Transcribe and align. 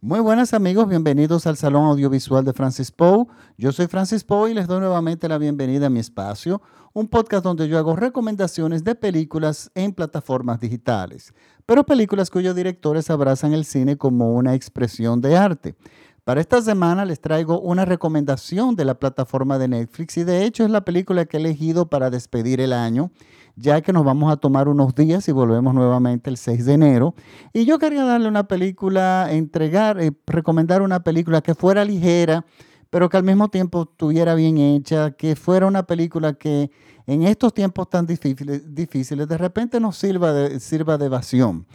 Muy 0.00 0.20
buenas 0.20 0.54
amigos, 0.54 0.88
bienvenidos 0.88 1.46
al 1.46 1.56
Salón 1.56 1.84
Audiovisual 1.84 2.44
de 2.44 2.52
Francis 2.52 2.90
Poe. 2.90 3.26
Yo 3.58 3.72
soy 3.72 3.86
Francis 3.86 4.24
Poe 4.24 4.50
y 4.50 4.54
les 4.54 4.66
doy 4.66 4.80
nuevamente 4.80 5.28
la 5.28 5.38
bienvenida 5.38 5.86
a 5.86 5.90
mi 5.90 6.00
espacio, 6.00 6.62
un 6.94 7.08
podcast 7.08 7.44
donde 7.44 7.68
yo 7.68 7.78
hago 7.78 7.94
recomendaciones 7.94 8.84
de 8.84 8.94
películas 8.94 9.70
en 9.74 9.92
plataformas 9.92 10.58
digitales, 10.60 11.34
pero 11.66 11.84
películas 11.84 12.30
cuyos 12.30 12.56
directores 12.56 13.10
abrazan 13.10 13.52
el 13.52 13.64
cine 13.64 13.96
como 13.96 14.32
una 14.32 14.54
expresión 14.54 15.20
de 15.20 15.36
arte. 15.36 15.76
Para 16.24 16.40
esta 16.40 16.62
semana 16.62 17.04
les 17.04 17.20
traigo 17.20 17.60
una 17.60 17.84
recomendación 17.84 18.76
de 18.76 18.84
la 18.84 18.94
plataforma 18.94 19.58
de 19.58 19.68
Netflix 19.68 20.16
y 20.16 20.24
de 20.24 20.44
hecho 20.44 20.64
es 20.64 20.70
la 20.70 20.84
película 20.84 21.24
que 21.24 21.36
he 21.36 21.40
elegido 21.40 21.86
para 21.86 22.10
despedir 22.10 22.60
el 22.60 22.72
año 22.72 23.10
ya 23.56 23.80
que 23.80 23.92
nos 23.92 24.04
vamos 24.04 24.32
a 24.32 24.36
tomar 24.36 24.68
unos 24.68 24.94
días 24.94 25.28
y 25.28 25.32
volvemos 25.32 25.74
nuevamente 25.74 26.30
el 26.30 26.36
6 26.36 26.64
de 26.64 26.72
enero. 26.74 27.14
Y 27.52 27.64
yo 27.64 27.78
quería 27.78 28.04
darle 28.04 28.28
una 28.28 28.48
película, 28.48 29.28
entregar, 29.30 30.00
eh, 30.00 30.12
recomendar 30.26 30.82
una 30.82 31.02
película 31.02 31.42
que 31.42 31.54
fuera 31.54 31.84
ligera, 31.84 32.44
pero 32.90 33.08
que 33.08 33.16
al 33.16 33.24
mismo 33.24 33.48
tiempo 33.48 33.88
estuviera 33.90 34.34
bien 34.34 34.58
hecha, 34.58 35.12
que 35.12 35.36
fuera 35.36 35.66
una 35.66 35.84
película 35.84 36.34
que 36.34 36.70
en 37.06 37.22
estos 37.24 37.52
tiempos 37.52 37.90
tan 37.90 38.06
difíciles, 38.06 38.74
difíciles 38.74 39.26
de 39.28 39.38
repente 39.38 39.80
nos 39.80 39.96
sirva 39.96 40.32
de, 40.32 40.60
sirva 40.60 40.98
de 40.98 41.06
evasión. 41.06 41.66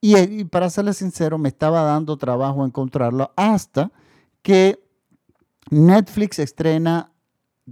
Y, 0.00 0.16
y 0.16 0.44
para 0.44 0.70
serle 0.70 0.94
sincero, 0.94 1.38
me 1.38 1.48
estaba 1.48 1.82
dando 1.82 2.16
trabajo 2.16 2.64
encontrarlo 2.64 3.32
hasta 3.36 3.90
que 4.42 4.78
Netflix 5.70 6.38
estrena 6.38 7.12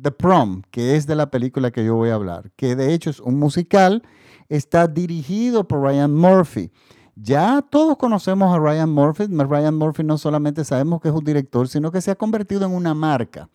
The 0.01 0.11
Prom, 0.11 0.63
que 0.71 0.97
es 0.97 1.07
de 1.07 1.17
la 1.17 1.31
película 1.31 1.71
que 1.71 1.85
yo 1.85 1.95
voy 1.95 2.11
a 2.11 2.15
hablar, 2.15 2.51
que 2.57 2.77
de 2.77 2.93
hecho 2.93 3.11
es 3.11 3.21
un 3.21 3.39
musical, 3.39 4.03
está 4.49 4.87
dirigido 4.87 5.67
por 5.67 5.83
Ryan 5.83 6.15
Murphy. 6.15 6.71
Ya 7.15 7.63
todos 7.63 7.97
conocemos 7.97 8.55
a 8.55 8.59
Ryan 8.59 8.91
Murphy. 8.91 9.25
Ryan 9.27 9.75
Murphy 9.75 10.05
no 10.05 10.19
solamente 10.19 10.65
sabemos 10.65 11.01
que 11.01 11.09
es 11.09 11.15
un 11.15 11.25
director, 11.25 11.67
sino 11.67 11.91
que 11.91 12.03
se 12.03 12.11
ha 12.11 12.15
convertido 12.15 12.67
en 12.67 12.73
una 12.73 12.93
marca 12.93 13.49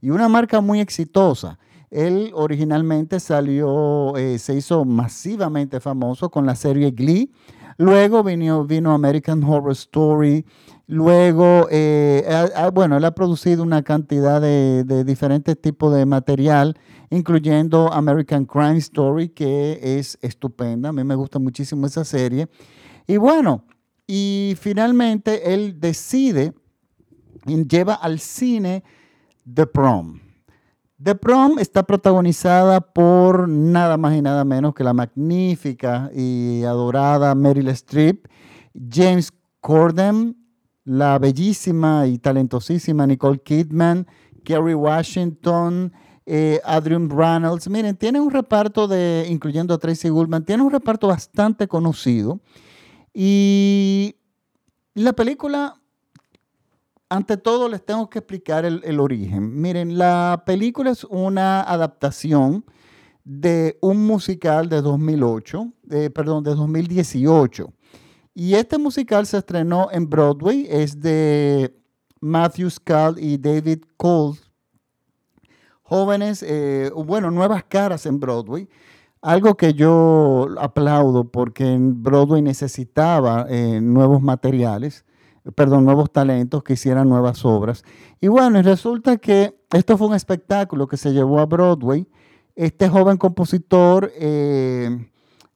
y 0.00 0.10
una 0.10 0.28
marca 0.28 0.60
muy 0.60 0.78
exitosa. 0.78 1.58
Él 1.90 2.30
originalmente 2.34 3.18
salió, 3.18 4.16
eh, 4.16 4.38
se 4.38 4.54
hizo 4.54 4.84
masivamente 4.84 5.80
famoso 5.80 6.30
con 6.30 6.46
la 6.46 6.54
serie 6.54 6.92
Glee. 6.92 7.32
Luego 7.78 8.22
vino, 8.22 8.92
American 8.92 9.42
Horror 9.42 9.72
Story, 9.72 10.44
Luego, 10.90 11.68
eh, 11.70 12.24
bueno, 12.72 12.96
él 12.96 13.04
ha 13.04 13.10
producido 13.14 13.62
una 13.62 13.82
cantidad 13.82 14.40
de, 14.40 15.04
diferentes 15.04 15.60
tipos 15.60 15.94
de 15.94 16.06
material, 16.06 16.78
incluyendo 17.10 17.92
American 17.92 18.46
Crime 18.46 18.78
Story, 18.78 19.28
que 19.28 19.78
es 19.82 20.18
estupenda. 20.22 20.88
A 20.88 20.92
mí 20.92 21.04
me 21.04 21.14
gusta 21.14 21.38
muchísimo 21.38 21.86
esa 21.86 22.06
serie. 22.06 22.48
Y 23.06 23.18
bueno, 23.18 23.66
y 24.06 24.56
finalmente 24.58 25.52
él 25.52 25.78
decide, 25.78 26.54
lleva 27.44 27.92
al 27.92 28.18
cine 28.18 28.82
The 29.44 29.66
Prom. 29.66 30.27
The 31.00 31.14
Prom 31.14 31.60
está 31.60 31.84
protagonizada 31.84 32.80
por 32.80 33.48
nada 33.48 33.96
más 33.96 34.16
y 34.16 34.22
nada 34.22 34.44
menos 34.44 34.74
que 34.74 34.82
la 34.82 34.92
magnífica 34.92 36.10
y 36.12 36.64
adorada 36.64 37.36
Meryl 37.36 37.68
Streep, 37.68 38.26
James 38.74 39.32
Corden, 39.60 40.36
la 40.84 41.16
bellísima 41.20 42.08
y 42.08 42.18
talentosísima 42.18 43.06
Nicole 43.06 43.38
Kidman, 43.38 44.08
Kerry 44.42 44.74
Washington, 44.74 45.92
eh, 46.26 46.60
Adrian 46.64 47.08
Reynolds. 47.08 47.68
Miren, 47.68 47.94
tiene 47.94 48.20
un 48.20 48.32
reparto 48.32 48.88
de, 48.88 49.28
incluyendo 49.30 49.74
a 49.74 49.78
Tracy 49.78 50.08
Goldman, 50.08 50.44
tiene 50.44 50.64
un 50.64 50.72
reparto 50.72 51.06
bastante 51.06 51.68
conocido. 51.68 52.40
Y 53.14 54.16
la 54.94 55.12
película, 55.12 55.80
ante 57.08 57.36
todo, 57.36 57.68
les 57.68 57.84
tengo 57.84 58.10
que 58.10 58.18
explicar 58.18 58.64
el, 58.64 59.00
origen. 59.00 59.60
Miren, 59.60 59.96
la 59.96 60.42
película 60.44 60.90
es 60.90 61.04
una 61.04 61.62
adaptación 61.62 62.64
de 63.24 63.78
un 63.80 64.06
musical 64.06 64.68
de 64.68 64.82
2008, 64.82 65.72
eh, 65.90 66.10
perdón, 66.10 66.44
de 66.44 66.54
2018. 66.54 67.72
Y 68.34 68.54
este 68.54 68.78
musical 68.78 69.26
se 69.26 69.38
estrenó 69.38 69.88
en 69.90 70.08
Broadway, 70.08 70.66
es 70.70 71.00
de 71.00 71.74
Matthew 72.20 72.70
Scull 72.70 73.18
y 73.18 73.38
David 73.38 73.82
Cole. 73.96 74.38
Jóvenes, 75.82 76.44
eh, 76.46 76.90
bueno, 76.94 77.30
nuevas 77.30 77.64
caras 77.64 78.04
en 78.06 78.20
Broadway. 78.20 78.68
Algo 79.22 79.56
que 79.56 79.74
yo 79.74 80.46
aplaudo 80.60 81.24
porque 81.24 81.64
en 81.64 82.02
Broadway 82.02 82.42
necesitaba 82.42 83.46
eh, 83.48 83.80
nuevos 83.80 84.22
materiales, 84.22 85.04
perdón, 85.54 85.84
nuevos 85.84 86.12
talentos 86.12 86.62
que 86.62 86.74
hicieran 86.74 87.08
nuevas 87.08 87.44
obras. 87.44 87.84
Y 88.20 88.28
bueno, 88.28 88.60
resulta 88.62 89.16
que 89.16 89.54
esto 89.70 89.96
fue 89.98 90.08
un 90.08 90.14
espectáculo 90.14 90.86
que 90.86 90.96
se 90.96 91.12
llevó 91.12 91.40
a 91.40 91.46
Broadway. 91.46 92.06
Este 92.54 92.88
joven 92.88 93.16
compositor 93.16 94.10
eh, 94.18 95.08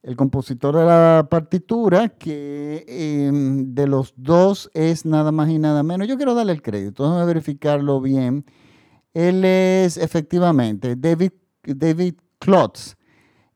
el 0.03 0.17
compositor 0.17 0.75
de 0.75 0.85
la 0.85 1.27
partitura, 1.29 2.09
que 2.09 2.85
em, 2.87 3.73
de 3.73 3.87
los 3.87 4.13
dos 4.17 4.69
es 4.73 5.05
nada 5.05 5.31
más 5.31 5.49
y 5.49 5.57
nada 5.57 5.81
menos. 5.81 6.07
Yo 6.07 6.17
quiero 6.17 6.35
darle 6.35 6.51
el 6.51 6.61
crédito, 6.61 7.03
déjame 7.03 7.25
verificarlo 7.25 8.01
bien. 8.01 8.45
Él 9.13 9.45
es 9.45 9.97
efectivamente 9.97 10.95
David, 10.97 11.31
David 11.63 12.15
Klotz. 12.39 12.95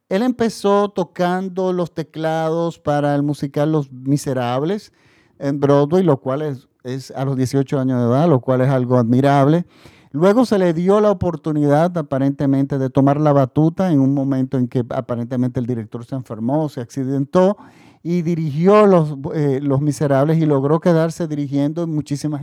Él 0.08 0.22
empezó 0.24 0.90
tocando 0.90 1.74
los 1.74 1.94
teclados 1.94 2.80
para 2.80 3.14
el 3.14 3.24
musical 3.24 3.74
Los 3.74 3.92
Miserables 3.92 4.94
en 5.40 5.60
Broadway, 5.60 6.04
lo 6.04 6.18
cual 6.18 6.42
es, 6.42 6.68
es 6.84 7.12
a 7.12 7.26
los 7.26 7.36
18 7.36 7.80
años 7.80 8.00
de 8.00 8.08
edad, 8.08 8.30
lo 8.30 8.40
cual 8.40 8.62
es 8.62 8.70
algo 8.70 8.98
admirable. 8.98 9.66
Luego 10.12 10.46
se 10.46 10.58
le 10.58 10.74
dio 10.74 11.00
la 11.00 11.12
oportunidad 11.12 11.96
aparentemente 11.98 12.78
de 12.78 12.90
tomar 12.90 13.20
la 13.20 13.34
batuta 13.34 13.92
en 13.92 14.00
un 14.00 14.14
momento 14.14 14.58
en 14.58 14.68
que 14.68 14.84
aparentemente 14.90 15.60
el 15.60 15.66
director 15.66 16.06
se 16.06 16.16
enfermó, 16.16 16.70
se 16.70 16.82
accidentó 16.82 17.58
y 18.04 18.22
dirigió 18.22 18.86
Los, 18.86 19.16
eh, 19.36 19.60
los 19.62 19.82
Miserables 19.82 20.38
y 20.38 20.46
logró 20.46 20.80
quedarse 20.80 21.28
dirigiendo 21.28 21.86
muchísimas 21.88 22.42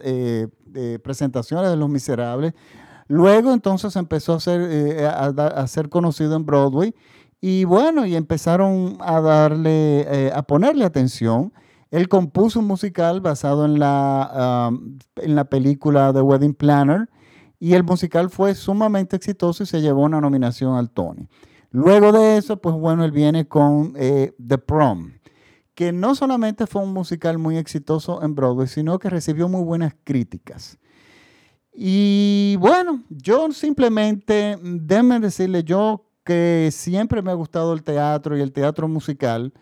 eh, 0.00 0.48
presentaciones 1.02 1.70
de 1.70 1.76
Los 1.76 1.88
Miserables. 1.88 2.52
Luego 3.06 3.52
entonces 3.52 3.94
empezó 3.96 4.34
a 4.34 4.40
ser, 4.40 4.60
eh, 4.62 5.06
a, 5.06 5.66
ser 5.66 5.88
conocido 5.88 6.34
en 6.36 6.44
Broadway 6.44 6.94
y 7.40 7.64
bueno, 7.64 8.06
y 8.06 8.16
empezaron 8.16 8.96
a 9.00 9.20
darle, 9.20 10.32
a 10.34 10.42
ponerle 10.42 10.84
atención. 10.84 11.52
Él 11.94 12.08
compuso 12.08 12.58
un 12.58 12.66
musical 12.66 13.20
basado 13.20 13.64
en 13.64 13.78
la, 13.78 14.68
en 15.14 15.34
la 15.36 15.44
película 15.44 16.12
The 16.12 16.22
Wedding 16.22 16.54
Planner 16.54 17.08
y 17.60 17.74
el 17.74 17.84
musical 17.84 18.30
fue 18.30 18.56
sumamente 18.56 19.14
exitoso 19.14 19.62
y 19.62 19.66
se 19.66 19.80
llevó 19.80 20.02
una 20.02 20.20
nominación 20.20 20.74
al 20.74 20.90
Tony. 20.90 21.28
Luego 21.70 22.10
de 22.10 22.36
eso, 22.36 22.56
pues 22.56 22.74
bueno, 22.74 23.04
él 23.04 23.12
viene 23.12 23.46
con 23.46 23.92
eh, 23.94 24.34
The 24.44 24.58
Prom, 24.58 25.12
que 25.76 25.92
no 25.92 26.16
solamente 26.16 26.66
fue 26.66 26.82
un 26.82 26.92
musical 26.92 27.38
muy 27.38 27.58
exitoso 27.58 28.24
en 28.24 28.34
Broadway, 28.34 28.66
sino 28.66 28.98
que 28.98 29.08
recibió 29.08 29.48
muy 29.48 29.62
buenas 29.62 29.94
críticas. 30.02 30.78
Y 31.72 32.56
bueno, 32.58 33.04
yo 33.08 33.52
simplemente, 33.52 34.58
déjenme 34.60 35.20
decirle, 35.20 35.62
yo 35.62 36.08
que 36.24 36.70
siempre 36.72 37.22
me 37.22 37.30
ha 37.30 37.34
gustado 37.34 37.72
el 37.72 37.84
teatro 37.84 38.36
y 38.36 38.40
el 38.40 38.50
teatro 38.50 38.88
musical, 38.88 39.52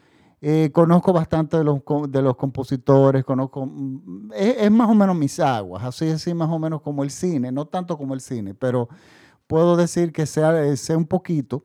eh, 0.44 0.70
conozco 0.72 1.12
bastante 1.12 1.56
de 1.56 1.62
los, 1.62 1.82
de 2.08 2.20
los 2.20 2.34
compositores, 2.34 3.24
conozco, 3.24 3.64
mm, 3.64 4.32
es, 4.34 4.70
más 4.72 4.90
o 4.90 4.94
menos 4.94 5.14
mis 5.14 5.38
aguas, 5.38 5.84
así 5.84 6.08
así 6.10 6.34
más 6.34 6.50
o 6.50 6.58
menos 6.58 6.82
como 6.82 7.04
el 7.04 7.10
cine, 7.10 7.52
no 7.52 7.66
tanto 7.66 7.96
como 7.96 8.12
el 8.12 8.20
cine, 8.20 8.52
pero 8.52 8.88
puedo 9.46 9.76
decir 9.76 10.12
que 10.12 10.26
sea, 10.26 10.64
eh, 10.64 10.76
sea 10.76 10.98
un 10.98 11.06
poquito. 11.06 11.64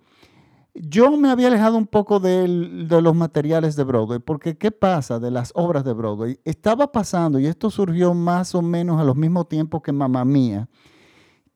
Yo 0.76 1.10
me 1.18 1.32
había 1.32 1.48
alejado 1.48 1.76
un 1.76 1.88
poco 1.88 2.20
de, 2.20 2.48
de 2.88 3.02
los 3.02 3.16
materiales 3.16 3.76
de 3.76 3.84
Broadway, 3.84 4.20
porque 4.20 4.58
¿qué 4.60 4.70
pasa 4.70 5.20
de 5.20 5.32
las 5.32 5.52
obras 5.56 5.84
de 5.84 5.94
Broadway? 5.94 6.40
Estaba 6.46 6.92
pasando, 6.92 7.40
y 7.40 7.48
esto 7.48 7.72
surgió 7.72 8.14
más 8.14 8.54
o 8.54 8.62
menos 8.62 9.02
a 9.02 9.04
los 9.04 9.16
mismos 9.16 9.50
tiempos 9.50 9.82
que 9.82 9.92
Mamá 9.92 10.24
Mía, 10.24 10.70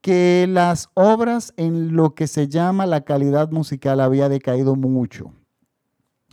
que 0.00 0.46
las 0.48 0.90
obras 0.94 1.54
en 1.56 1.94
lo 1.94 2.16
que 2.16 2.26
se 2.26 2.48
llama 2.48 2.86
la 2.86 3.02
calidad 3.02 3.52
musical 3.52 4.00
había 4.00 4.28
decaído 4.28 4.74
mucho. 4.74 5.32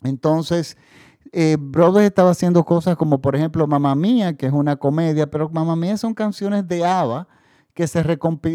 Entonces, 0.03 0.77
eh, 1.31 1.57
Broadway 1.59 2.05
estaba 2.05 2.31
haciendo 2.31 2.63
cosas 2.63 2.95
como, 2.95 3.21
por 3.21 3.35
ejemplo, 3.35 3.67
Mamma 3.67 3.95
Mía, 3.95 4.35
que 4.35 4.47
es 4.47 4.53
una 4.53 4.77
comedia, 4.77 5.29
pero 5.29 5.49
Mamma 5.49 5.75
Mía 5.75 5.97
son 5.97 6.13
canciones 6.13 6.67
de 6.67 6.85
ABBA 6.85 7.27
que 7.73 7.87
se, 7.87 8.03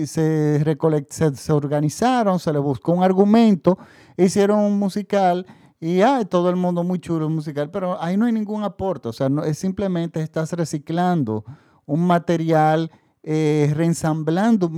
se, 0.06 1.35
se, 1.37 1.52
organizaron, 1.52 2.38
se 2.38 2.52
le 2.52 2.58
buscó 2.58 2.93
un 2.93 3.02
argumento, 3.02 3.79
hicieron 4.17 4.58
un 4.58 4.79
musical 4.79 5.46
y 5.81 6.02
ay, 6.02 6.26
todo 6.26 6.50
el 6.50 6.56
mundo 6.56 6.85
muy 6.85 6.99
chulo 6.99 7.29
musical, 7.31 7.70
pero 7.70 8.00
ahí 8.02 8.17
no 8.17 8.26
hay 8.26 8.32
ningún 8.32 8.64
aporte, 8.64 9.08
o 9.08 9.12
sea, 9.12 9.31
es 9.47 9.58
simplemente 9.58 10.20
estás 10.20 10.52
reciclando 10.52 11.44
un 11.87 12.06
material, 12.06 12.90
eh, 13.26 13.73
reensamblando 13.75 14.69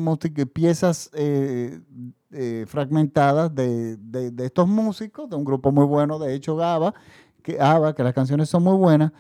piezas 0.47 1.11
eh, 1.15 1.81
eh, 2.31 2.65
fragmentadas 2.69 3.53
de, 3.53 3.99
estos 4.39 4.69
músicos, 4.69 5.29
de 5.29 5.35
un 5.35 5.45
grupo 5.45 5.73
muy 5.73 5.85
bueno, 5.85 6.21
de 6.21 6.33
hecho, 6.33 6.55
Gaba, 6.55 6.95
que, 7.43 7.59
que 7.97 8.05
las 8.05 8.15
canciones 8.15 8.49
son 8.49 8.63
muy 8.63 8.77
buenas, 8.77 9.11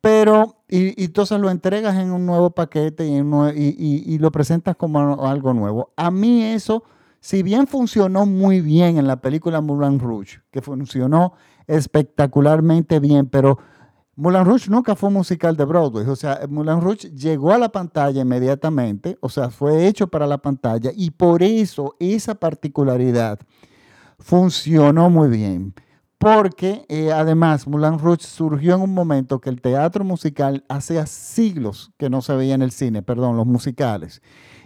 pero, 0.00 0.62
y, 0.68 1.02
entonces 1.02 1.40
lo 1.40 1.50
entregas 1.50 1.96
en 1.96 2.12
un 2.12 2.26
nuevo 2.26 2.50
paquete 2.50 3.04
y, 3.08 3.16
y, 3.16 4.18
lo 4.18 4.30
presentas 4.30 4.76
como 4.76 5.26
algo 5.26 5.52
nuevo. 5.52 5.92
A 5.96 6.12
mí 6.12 6.44
eso, 6.44 6.84
si 7.18 7.42
bien 7.42 7.66
funcionó 7.66 8.24
muy 8.24 8.60
bien 8.60 8.98
en 8.98 9.08
la 9.08 9.20
película 9.20 9.60
Moulin 9.60 9.98
Rouge, 9.98 10.42
que 10.52 10.62
funcionó 10.62 11.32
espectacularmente 11.66 13.00
bien, 13.00 13.26
pero 13.26 13.58
Moulin 14.16 14.44
Rouge 14.44 14.70
nunca 14.70 14.96
fue 14.96 15.08
un 15.08 15.14
musical 15.14 15.56
de 15.56 15.64
Broadway. 15.64 16.06
O 16.06 16.16
sea, 16.16 16.40
Moulin 16.48 16.80
Rouge 16.80 17.10
llegó 17.10 17.52
a 17.52 17.58
la 17.58 17.70
pantalla 17.70 18.22
inmediatamente, 18.22 19.18
o 19.20 19.28
sea, 19.28 19.50
fue 19.50 19.86
hecho 19.86 20.08
para 20.08 20.26
la 20.26 20.38
pantalla 20.38 20.90
y 20.94 21.10
por 21.10 21.42
eso 21.42 21.94
esa 22.00 22.34
particularidad 22.34 23.38
funcionó 24.18 25.10
muy 25.10 25.28
bien 25.28 25.74
porque 26.18 26.86
eh, 26.88 27.12
además 27.12 27.66
Moulin 27.66 27.98
Rouge 27.98 28.24
surgió 28.24 28.74
en 28.74 28.80
un 28.80 28.94
momento 28.94 29.40
que 29.40 29.50
el 29.50 29.60
teatro 29.60 30.04
musical 30.04 30.64
hacía 30.68 31.06
siglos 31.06 31.92
que 31.98 32.08
no 32.08 32.22
se 32.22 32.34
veía 32.34 32.54
en 32.54 32.62
el 32.62 32.70
cine, 32.70 33.02
perdón, 33.02 33.36
los 33.36 33.46
musicales. 33.46 34.22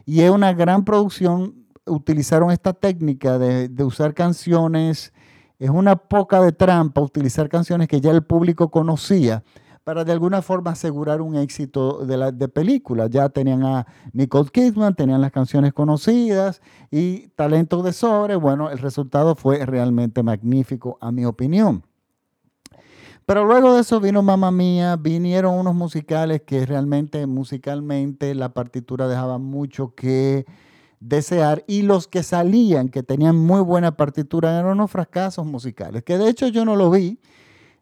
Y 0.06 0.20
es 0.20 0.30
una 0.30 0.52
gran 0.52 0.84
producción, 0.84 1.66
utilizaron 1.86 2.50
esta 2.50 2.72
técnica 2.72 3.38
de, 3.38 3.84
usar 3.84 4.14
canciones, 4.14 5.12
es 5.60 5.70
una 5.70 5.94
poca 5.94 6.40
de 6.40 6.52
trampa 6.52 7.02
utilizar 7.02 7.48
canciones 7.50 7.86
que 7.86 8.00
ya 8.00 8.10
el 8.10 8.24
público 8.24 8.70
conocía 8.70 9.44
para 9.84 10.04
de 10.04 10.12
alguna 10.12 10.40
forma 10.40 10.70
asegurar 10.70 11.20
un 11.20 11.36
éxito 11.36 12.04
de, 12.06 12.16
la, 12.16 12.32
de 12.32 12.48
película. 12.48 13.08
Ya 13.08 13.28
tenían 13.28 13.64
a 13.64 13.86
Nicole 14.12 14.48
Kidman, 14.50 14.94
tenían 14.94 15.20
las 15.20 15.32
canciones 15.32 15.74
conocidas 15.74 16.62
y 16.90 17.28
talento 17.28 17.82
de 17.82 17.92
sobre. 17.92 18.36
Bueno, 18.36 18.70
el 18.70 18.78
resultado 18.78 19.34
fue 19.34 19.64
realmente 19.66 20.22
magnífico, 20.22 20.96
a 21.00 21.12
mi 21.12 21.26
opinión. 21.26 21.84
Pero 23.26 23.44
luego 23.44 23.74
de 23.74 23.82
eso 23.82 24.00
vino 24.00 24.22
Mamma 24.22 24.50
Mía, 24.50 24.96
vinieron 24.96 25.54
unos 25.54 25.74
musicales 25.74 26.42
que 26.42 26.64
realmente 26.64 27.26
musicalmente 27.26 28.34
la 28.34 28.54
partitura 28.54 29.08
dejaba 29.08 29.38
mucho 29.38 29.94
que 29.94 30.46
desear 31.00 31.64
y 31.66 31.82
los 31.82 32.06
que 32.06 32.22
salían, 32.22 32.88
que 32.88 33.02
tenían 33.02 33.36
muy 33.36 33.60
buena 33.62 33.96
partitura, 33.96 34.58
eran 34.58 34.72
unos 34.72 34.90
fracasos 34.90 35.46
musicales, 35.46 36.04
que 36.04 36.18
de 36.18 36.28
hecho 36.28 36.48
yo 36.48 36.64
no 36.64 36.76
lo 36.76 36.90
vi, 36.90 37.18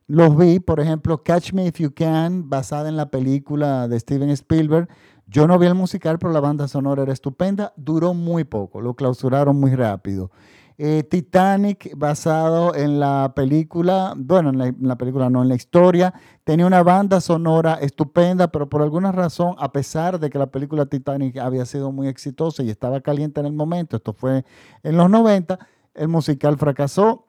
los 0.09 0.38
vi, 0.38 0.59
por 0.59 0.81
ejemplo, 0.81 1.23
Catch 1.23 1.53
Me 1.53 1.67
If 1.67 1.81
You 1.81 1.93
Can, 1.93 2.49
basada 2.49 2.88
en 2.88 2.97
la 2.97 3.11
película 3.11 3.88
de 3.88 4.00
Steven 4.00 4.31
Spielberg. 4.31 4.88
Yo 5.26 5.47
no 5.47 5.59
vi 5.59 5.67
el 5.67 5.75
musical, 5.75 6.19
pero 6.19 6.32
la 6.32 6.41
banda 6.41 6.67
sonora 6.67 7.03
era 7.03 7.12
estupenda. 7.12 7.75
Duró 7.76 8.15
muy 8.15 8.44
poco, 8.44 8.81
lo 8.81 8.94
clausuraron 8.94 9.61
muy 9.61 9.75
rápido. 9.75 10.31
Eh, 10.80 11.02
Titanic, 11.02 11.92
basado 11.96 12.72
en 12.72 13.00
la 13.00 13.32
película, 13.34 14.14
bueno, 14.16 14.50
en 14.50 14.76
la, 14.86 14.96
película 14.96 15.28
no, 15.28 15.42
en 15.42 15.48
la 15.48 15.56
historia, 15.56 16.14
tenía 16.44 16.66
una 16.66 16.84
banda 16.84 17.20
sonora 17.20 17.75
estupenda, 17.80 18.52
pero 18.52 18.69
por 18.69 18.82
alguna 18.82 19.10
razón, 19.10 19.56
a 19.58 19.72
pesar 19.72 20.20
de 20.20 20.30
que 20.30 20.38
la 20.38 20.46
película 20.46 20.86
Titanic 20.86 21.36
había 21.38 21.66
sido 21.66 21.90
muy 21.90 22.06
exitosa 22.06 22.62
y 22.62 22.70
estaba 22.70 23.00
caliente 23.00 23.40
en 23.40 23.46
el 23.46 23.54
momento, 23.54 23.96
esto 23.96 24.12
fue 24.12 24.44
en 24.84 24.96
los 24.96 25.10
90, 25.10 25.58
el 25.94 26.06
musical 26.06 26.56
fracasó 26.56 27.26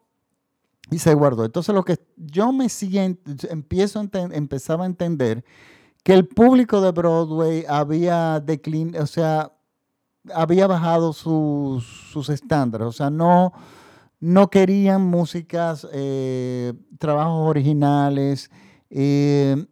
y 0.92 1.00
se 1.00 1.16
guardó. 1.16 1.44
Entonces 1.44 1.74
lo 1.74 1.84
que 1.84 1.98
yo 2.18 2.52
me 2.52 2.70
siento, 2.70 3.32
empiezo 3.50 4.00
empezaba 4.14 4.84
a 4.84 4.88
entender 4.88 5.44
que 6.04 6.14
el 6.14 6.28
público 6.28 6.82
de 6.82 6.92
Broadway 6.92 7.66
había 7.68 8.40
declinado, 8.42 9.04
o 9.04 9.08
sea, 9.08 9.52
había 10.34 10.68
bajado 10.68 11.14
sus, 11.14 12.30
estándares, 12.30 12.88
o 12.88 12.92
sea, 12.92 13.10
no, 13.10 13.54
no 14.20 14.50
querían 14.50 15.02
músicas, 15.06 15.88
eh, 15.92 16.74
trabajos 16.98 17.50
originales. 17.50 18.50
Eh, 18.90 19.66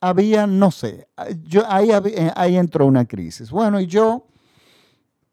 había, 0.00 0.46
no 0.46 0.70
sé, 0.70 1.08
yo, 1.44 1.62
ahí, 1.68 1.90
eh, 1.90 2.32
ahí 2.34 2.56
entró 2.56 2.86
una 2.86 3.04
crisis. 3.06 3.50
Bueno, 3.50 3.80
y 3.80 3.86
yo, 3.86 4.26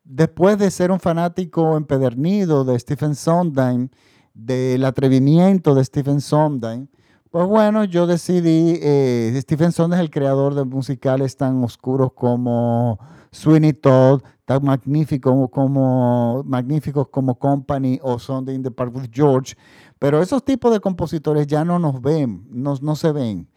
después 0.04 0.58
de 0.58 0.72
ser 0.72 0.92
un 0.92 1.00
fanático 1.00 1.78
empedernido 1.78 2.64
de 2.64 2.80
Stephen 2.80 3.16
Sondheim, 3.16 3.90
del 4.34 4.84
atrevimiento 4.84 5.76
de 5.76 5.86
Stephen 5.86 6.20
Sondheim, 6.20 6.88
pues 7.30 7.48
bueno, 7.48 7.84
yo 7.84 8.06
decidí, 8.06 8.80
eh, 8.82 9.36
Stephen 9.42 9.72
Sondheim 9.72 10.00
es 10.00 10.06
el 10.06 10.12
creador 10.12 10.54
de 10.54 10.66
musicales 10.66 11.36
tan 11.36 11.64
oscuros 11.64 12.14
como 12.14 13.00
Sweeney 13.34 13.74
Todd, 13.74 14.22
tan 14.46 14.64
magnífico 14.64 15.50
como, 15.50 16.44
magníficos 16.46 17.10
como 17.10 17.38
Company 17.38 18.00
o 18.02 18.20
Sunday 18.20 18.56
in 18.56 18.64
the 18.64 18.72
Park 18.72 18.96
with 18.96 19.10
George, 19.12 19.56
pero 20.00 20.22
esos 20.22 20.44
tipos 20.46 20.72
de 20.72 20.80
compositores 20.80 21.48
ya 21.48 21.66
no 21.66 21.80
nos 21.80 22.02
ven, 22.02 22.46
no, 22.50 22.76
no 22.82 22.96
se 22.96 23.12
ven. 23.12 23.48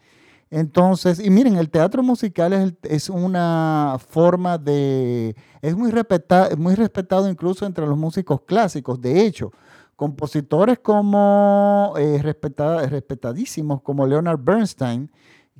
Entonces, 0.49 1.19
y 1.23 1.29
miren, 1.29 1.57
el 1.57 1.69
teatro 1.69 2.01
musical 2.03 2.53
es, 2.53 2.73
es 2.83 3.09
una 3.09 3.97
forma 4.09 4.57
de, 4.57 5.35
es 5.61 5.75
muy, 5.75 5.91
respetado, 5.91 6.55
muy 6.57 6.75
respetado 6.75 7.29
incluso 7.29 7.65
entre 7.65 7.85
los 7.85 7.97
músicos 7.97 8.41
clásicos. 8.45 9.01
De 9.01 9.25
hecho, 9.25 9.51
compositores 9.97 10.79
como 10.79 11.93
eh, 11.97 12.21
respetadísimos 12.21 13.81
como 13.81 14.07
Leonard 14.07 14.39
Bernstein, 14.39 15.11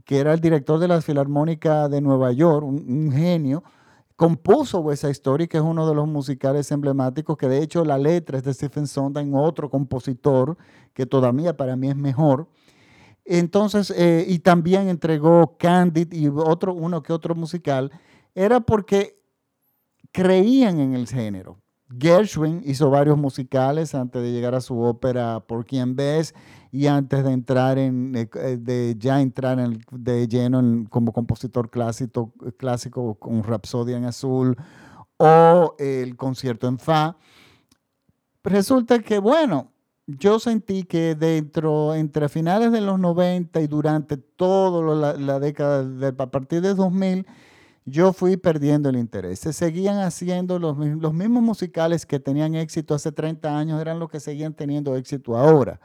que 0.06 0.20
era 0.20 0.32
el 0.34 0.40
director 0.40 0.80
de 0.80 0.88
la 0.88 1.02
Filarmónica 1.02 1.90
de 1.90 2.00
Nueva 2.00 2.32
York, 2.32 2.66
un, 2.66 3.12
genio, 3.12 3.64
compuso 4.18 4.92
esa 4.92 5.10
historia, 5.10 5.48
que 5.48 5.58
es 5.58 5.64
uno 5.64 5.88
de 5.88 5.96
los 5.96 6.08
musicales 6.08 6.72
emblemáticos, 6.72 7.38
que 7.38 7.48
de 7.48 7.62
hecho 7.62 7.86
la 7.86 8.00
letra 8.00 8.40
es 8.40 8.44
de 8.44 8.54
Stephen 8.54 8.88
Sondheim, 8.88 9.34
otro 9.36 9.70
compositor, 9.70 10.58
que 10.94 11.06
todavía 11.06 11.56
para 11.56 11.76
mí 11.76 11.88
es 11.88 11.96
mejor. 11.96 12.50
Entonces, 13.24 13.92
eh, 13.96 14.26
y 14.28 14.40
también 14.40 14.90
entregó 14.90 15.56
Candid 15.58 16.12
y 16.14 16.28
otro, 16.30 16.74
uno 16.74 17.04
que 17.04 17.14
otro 17.14 17.36
musical, 17.36 17.92
era 18.34 18.60
porque 18.60 19.22
creían 20.12 20.80
en 20.80 20.96
el 20.96 21.08
género. 21.08 21.60
Gershwin 22.00 22.64
hizo 22.66 22.90
varios 22.90 23.18
musicales 23.18 23.94
antes 23.94 24.22
de 24.22 24.32
llegar 24.32 24.54
a 24.56 24.60
su 24.60 24.82
ópera 24.82 25.40
Por 25.40 25.66
quien 25.66 25.96
ves 25.96 26.34
y 26.72 26.88
antes 26.88 27.24
de 27.24 27.32
entrar 27.32 27.78
en, 27.78 28.16
eh, 28.16 28.30
eh, 28.36 28.58
de 28.60 28.96
ya 28.98 29.22
entrar 29.22 29.60
en, 29.60 29.80
de 29.92 30.28
lleno 30.28 30.86
como 30.90 31.14
compositor 31.14 31.70
clásico, 31.70 32.34
clásico 32.58 33.16
con 33.16 33.44
Rapsodia 33.44 33.98
en 33.98 34.06
Azul 34.06 34.56
o 35.18 35.76
el 35.80 36.16
concierto 36.16 36.68
en 36.68 36.80
Fa. 36.80 37.18
Resulta 38.44 39.00
que, 39.00 39.20
bueno, 39.20 39.72
yo 40.08 40.40
sentí 40.40 40.84
que 40.84 41.16
dentro, 41.16 41.94
entre 41.94 42.30
finales 42.30 42.72
de 42.72 42.82
los 42.82 42.98
90 42.98 43.60
y 43.62 43.68
durante 43.68 44.18
toda 44.18 45.16
la, 45.18 45.40
década, 45.40 45.86
a 46.18 46.32
partir 46.32 46.62
de 46.62 46.74
2000, 46.74 47.26
yo 47.86 48.14
fui 48.14 48.38
perdiendo 48.38 48.90
el 48.90 48.98
interés. 48.98 49.40
Se 49.40 49.52
seguían 49.52 50.00
haciendo 50.00 50.60
los, 50.60 50.78
los, 50.78 51.14
mismos 51.14 51.44
musicales 51.44 52.06
que 52.06 52.20
tenían 52.20 52.56
éxito 52.56 52.94
hace 52.94 53.12
30 53.12 53.58
años, 53.58 53.82
eran 53.82 54.00
los 54.00 54.10
que 54.10 54.20
seguían 54.20 54.54
teniendo 54.54 54.96
éxito 54.96 55.38
ahora. 55.38 55.80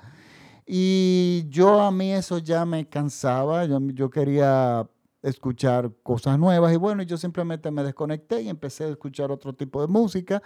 Y 0.66 1.47
yo 1.49 1.81
a 1.81 1.90
mí 1.90 2.12
eso 2.12 2.38
ya 2.38 2.64
me 2.64 2.88
cansaba, 2.88 3.64
yo, 3.64 3.81
yo 3.92 4.11
quería 4.11 4.88
escuchar 5.23 5.90
cosas 6.02 6.38
nuevas 6.38 6.73
y 6.73 6.76
bueno, 6.76 7.02
yo 7.02 7.16
simplemente 7.16 7.71
me 7.71 7.85
desconecté 7.85 8.42
y 8.42 8.49
empecé 8.49 8.85
a 8.85 8.88
escuchar 8.88 9.31
otro 9.31 9.54
tipo 9.54 9.81
de 9.81 9.87
música. 9.87 10.42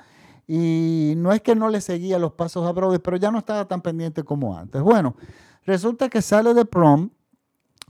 Y 0.47 1.15
no 1.17 1.33
es 1.33 1.41
que 1.41 1.57
no 1.57 1.69
le 1.69 1.81
seguía 1.81 2.19
los 2.19 2.33
pasos 2.33 2.67
a 2.67 2.73
Brody, 2.73 2.99
pero 2.99 3.17
ya 3.17 3.31
no 3.31 3.39
estaba 3.39 3.67
tan 3.67 3.83
pendiente 3.83 4.23
como 4.23 4.57
antes. 4.57 4.81
Bueno, 4.81 5.17
resulta 5.65 6.09
que 6.09 6.23
sale 6.23 6.55
de 6.55 6.65
prom, 6.65 7.11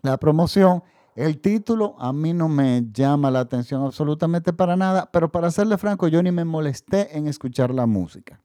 la 0.02 0.16
promoción, 0.16 0.83
el 1.16 1.38
título 1.40 1.97
a 1.99 2.12
mí 2.12 2.33
no 2.33 2.49
me 2.49 2.85
llama 2.92 3.30
la 3.30 3.40
atención 3.40 3.83
absolutamente 3.85 4.52
para 4.52 4.76
nada, 4.76 5.11
pero 5.12 5.30
para 5.30 5.50
serle 5.50 5.76
franco, 5.76 6.09
yo 6.09 6.23
ni 6.23 6.30
me 6.30 6.45
molesté 6.45 7.16
en 7.16 7.26
escuchar 7.26 7.75
la 7.75 7.87
música. 7.87 8.40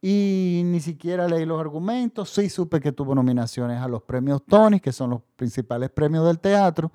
Y 0.00 0.62
ni 0.64 0.80
siquiera 0.80 1.26
leí 1.26 1.44
los 1.44 1.60
argumentos. 1.60 2.30
Sí 2.30 2.48
supe 2.48 2.80
que 2.80 2.92
tuvo 2.92 3.14
nominaciones 3.14 3.80
a 3.80 3.88
los 3.88 4.02
premios 4.02 4.42
Tony, 4.46 4.80
que 4.80 4.92
son 4.92 5.10
los 5.10 5.22
principales 5.36 5.90
premios 5.90 6.26
del 6.26 6.38
teatro, 6.38 6.92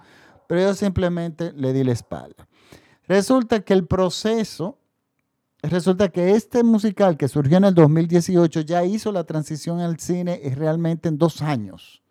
pero 0.48 0.62
yo 0.62 0.74
simplemente 0.74 1.52
le 1.54 1.74
di 1.74 1.84
la 1.84 1.94
espalda. 1.94 2.48
Resulta 3.08 3.62
que 3.62 3.74
el 3.74 3.88
proceso, 3.88 4.78
resulta 5.62 6.10
que 6.10 6.32
este 6.32 6.64
musical 6.64 7.18
que 7.18 7.28
surgió 7.28 7.58
en 7.58 7.66
el 7.66 7.74
2018 7.74 8.62
ya 8.62 8.84
hizo 8.84 9.12
la 9.12 9.24
transición 9.24 9.80
al 9.80 10.00
cine 10.00 10.40
realmente 10.56 11.10
en 11.10 11.18
dos 11.18 11.42
años. 11.42 12.02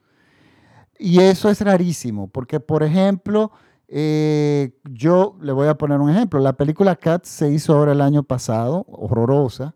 Y 0.99 1.21
eso 1.21 1.49
es 1.49 1.63
rarísimo, 1.63 2.29
porque 2.29 2.61
por 2.61 2.83
ejemplo, 2.83 3.53
eh, 3.89 4.79
yo 4.85 5.37
le 5.41 5.53
voy 5.53 5.69
a 5.69 5.77
poner 5.77 5.99
un 5.99 6.11
ejemplo. 6.11 6.41
La 6.41 6.53
película 6.53 6.95
Cats 6.97 7.29
se 7.29 7.51
hizo 7.51 7.75
ahora 7.75 7.93
el 7.93 8.03
año 8.03 8.23
pasado, 8.23 8.85
horrorosa. 8.87 9.75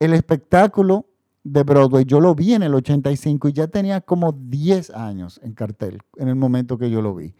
El 0.00 0.14
espectáculo 0.14 1.06
de 1.44 1.62
Broadway, 1.62 2.06
yo 2.06 2.20
lo 2.20 2.34
vi 2.34 2.54
en 2.54 2.62
el 2.62 2.74
85 2.74 3.48
y 3.48 3.52
ya 3.52 3.68
tenía 3.68 4.00
como 4.00 4.32
10 4.32 4.90
años 4.90 5.38
en 5.42 5.52
cartel 5.52 6.00
en 6.16 6.28
el 6.28 6.36
momento 6.36 6.78
que 6.78 6.90
yo 6.90 7.02
lo 7.02 7.14
vi. 7.14 7.34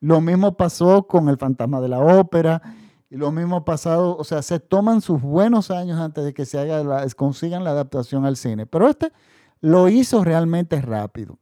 Lo 0.00 0.22
mismo 0.22 0.56
pasó 0.56 1.06
con 1.06 1.28
El 1.28 1.36
Fantasma 1.36 1.80
de 1.82 1.88
la 1.88 2.00
Ópera 2.00 2.62
y 3.10 3.16
lo 3.16 3.32
mismo 3.32 3.66
pasado, 3.66 4.16
o 4.16 4.24
sea, 4.24 4.40
se 4.40 4.60
toman 4.60 5.02
sus 5.02 5.20
buenos 5.20 5.70
años 5.70 6.00
antes 6.00 6.24
de 6.24 6.32
que 6.32 6.46
se 6.46 6.58
haga 6.58 7.06
consigan 7.16 7.64
la 7.64 7.70
adaptación 7.70 8.24
al 8.24 8.36
cine. 8.36 8.64
Pero 8.64 8.88
este 8.88 9.12
lo 9.60 9.88
hizo 9.90 10.24
realmente 10.24 10.80
rápido. 10.80 11.38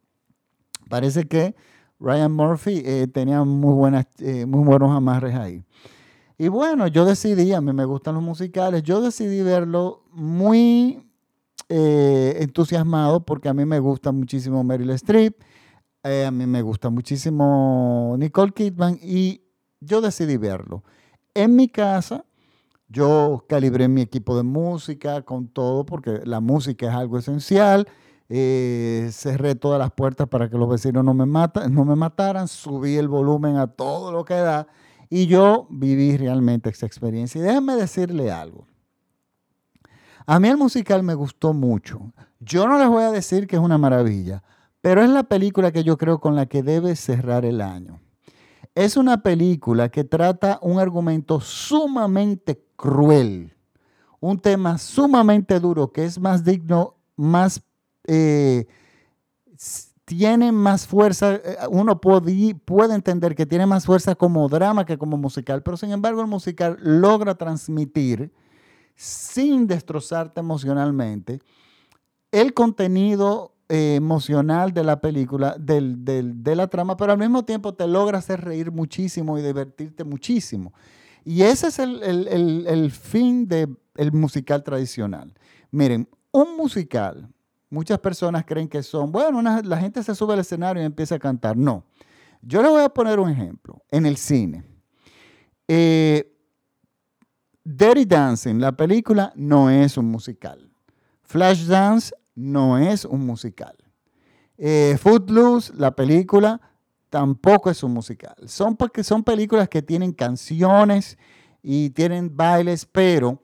Parece 0.88 1.28
que 1.28 1.54
Ryan 2.00 2.32
Murphy 2.32 2.82
eh, 2.84 3.06
tenía 3.06 3.44
muy, 3.44 3.74
buenas, 3.74 4.06
eh, 4.18 4.44
muy 4.44 4.64
buenos 4.64 4.90
amarres 4.90 5.36
ahí. 5.36 5.64
Y 6.36 6.48
bueno, 6.48 6.88
yo 6.88 7.04
decidí, 7.04 7.52
a 7.52 7.60
mí 7.60 7.72
me 7.72 7.84
gustan 7.84 8.14
los 8.14 8.22
musicales, 8.22 8.82
yo 8.82 9.00
decidí 9.00 9.42
verlo 9.42 10.02
muy 10.10 11.08
eh, 11.68 12.38
entusiasmado 12.40 13.24
porque 13.24 13.48
a 13.48 13.54
mí 13.54 13.64
me 13.64 13.78
gusta 13.78 14.10
muchísimo 14.10 14.64
Meryl 14.64 14.90
Streep, 14.90 15.40
a 16.02 16.30
mí 16.30 16.46
me 16.46 16.60
gusta 16.62 16.90
muchísimo 16.90 18.16
Nicole 18.18 18.52
Kidman 18.52 18.98
y 19.00 19.42
yo 19.80 20.00
decidí 20.00 20.36
verlo. 20.36 20.82
En 21.34 21.54
mi 21.54 21.68
casa, 21.68 22.24
yo 22.88 23.44
calibré 23.48 23.88
mi 23.88 24.02
equipo 24.02 24.36
de 24.36 24.42
música 24.42 25.22
con 25.22 25.48
todo 25.48 25.86
porque 25.86 26.20
la 26.24 26.40
música 26.40 26.88
es 26.88 26.94
algo 26.94 27.18
esencial. 27.18 27.88
Eh, 28.28 29.08
cerré 29.12 29.54
todas 29.54 29.78
las 29.78 29.92
puertas 29.92 30.28
para 30.28 30.48
que 30.48 30.56
los 30.56 30.68
vecinos 30.68 31.04
no 31.04 31.14
me, 31.14 31.26
no 31.26 31.84
me 31.84 31.94
mataran, 31.94 32.48
subí 32.48 32.96
el 32.96 33.08
volumen 33.08 33.56
a 33.56 33.66
todo 33.66 34.12
lo 34.12 34.24
que 34.24 34.34
da 34.34 34.66
y 35.08 35.26
yo 35.26 35.66
viví 35.70 36.16
realmente 36.16 36.70
esa 36.70 36.86
experiencia. 36.86 37.40
Y 37.40 37.42
déjenme 37.42 37.74
decirle 37.74 38.30
algo. 38.30 38.66
A 40.26 40.40
mí 40.40 40.48
el 40.48 40.56
musical 40.56 41.02
me 41.02 41.14
gustó 41.14 41.52
mucho. 41.52 42.12
Yo 42.40 42.66
no 42.66 42.78
les 42.78 42.88
voy 42.88 43.02
a 43.02 43.10
decir 43.10 43.46
que 43.46 43.56
es 43.56 43.62
una 43.62 43.78
maravilla, 43.78 44.42
pero 44.80 45.02
es 45.02 45.10
la 45.10 45.24
película 45.24 45.72
que 45.72 45.84
yo 45.84 45.98
creo 45.98 46.18
con 46.18 46.34
la 46.34 46.46
que 46.46 46.62
debe 46.62 46.96
cerrar 46.96 47.44
el 47.44 47.60
año. 47.60 48.00
Es 48.74 48.96
una 48.96 49.22
película 49.22 49.88
que 49.88 50.04
trata 50.04 50.58
un 50.62 50.80
argumento 50.80 51.40
sumamente 51.40 52.64
cruel, 52.76 53.54
un 54.20 54.38
tema 54.38 54.78
sumamente 54.78 55.60
duro 55.60 55.92
que 55.92 56.04
es 56.04 56.18
más 56.18 56.44
digno, 56.44 56.96
más 57.16 57.62
eh, 58.06 58.66
tiene 60.04 60.52
más 60.52 60.86
fuerza, 60.86 61.34
eh, 61.34 61.56
uno 61.70 62.00
puede, 62.00 62.94
entender 62.94 63.34
que 63.34 63.46
tiene 63.46 63.66
más 63.66 63.86
fuerza 63.86 64.14
como 64.14 64.48
drama 64.48 64.84
que 64.84 64.98
como 64.98 65.16
musical, 65.16 65.62
pero 65.62 65.76
sin 65.76 65.92
embargo 65.92 66.20
el 66.20 66.26
musical 66.26 66.78
logra 66.80 67.34
transmitir 67.34 68.32
sin 68.94 69.66
destrozarte 69.66 70.40
emocionalmente 70.40 71.40
el 72.30 72.52
contenido 72.52 73.54
eh, 73.68 73.94
emocional 73.96 74.72
de 74.72 74.84
la 74.84 75.00
película, 75.00 75.56
de 75.58 76.54
la 76.56 76.66
trama, 76.68 76.96
pero 76.96 77.12
al 77.12 77.18
mismo 77.18 77.44
tiempo 77.44 77.74
te 77.74 77.86
logra 77.86 78.18
hacer 78.18 78.42
reír 78.42 78.70
muchísimo 78.70 79.38
y 79.38 79.42
divertirte 79.42 80.04
muchísimo. 80.04 80.72
Y 81.24 81.42
ese 81.42 81.68
es 81.68 81.78
el, 81.78 82.90
fin 82.90 83.48
del 83.48 84.12
musical 84.12 84.62
tradicional. 84.62 85.32
Miren, 85.70 86.08
un 86.30 86.56
musical 86.56 87.32
Muchas 87.74 87.98
personas 87.98 88.44
creen 88.46 88.68
que 88.68 88.84
son, 88.84 89.10
bueno, 89.10 89.42
la 89.42 89.76
gente 89.78 90.00
se 90.04 90.14
sube 90.14 90.34
al 90.34 90.38
escenario 90.38 90.80
y 90.80 90.86
empieza 90.86 91.16
a 91.16 91.18
cantar. 91.18 91.56
No. 91.56 91.84
Yo 92.40 92.62
le 92.62 92.68
voy 92.68 92.82
a 92.82 92.88
poner 92.88 93.18
un 93.18 93.28
ejemplo. 93.28 93.82
En 93.90 94.06
el 94.06 94.16
cine. 94.16 94.62
Eh, 95.66 96.32
Dirty 97.64 98.04
Dancing, 98.04 98.60
la 98.60 98.70
película, 98.76 99.32
no 99.34 99.70
es 99.70 99.96
un 99.96 100.06
musical. 100.06 100.70
Flashdance 101.24 102.14
no 102.36 102.78
es 102.78 103.04
un 103.04 103.26
musical. 103.26 103.74
Eh, 104.56 104.96
Footloose, 105.02 105.72
la 105.74 105.96
película, 105.96 106.60
tampoco 107.10 107.70
es 107.70 107.82
un 107.82 107.92
musical. 107.92 108.36
Son, 108.46 108.76
porque 108.76 109.02
son 109.02 109.24
películas 109.24 109.68
que 109.68 109.82
tienen 109.82 110.12
canciones 110.12 111.18
y 111.60 111.90
tienen 111.90 112.36
bailes, 112.36 112.86
pero 112.86 113.42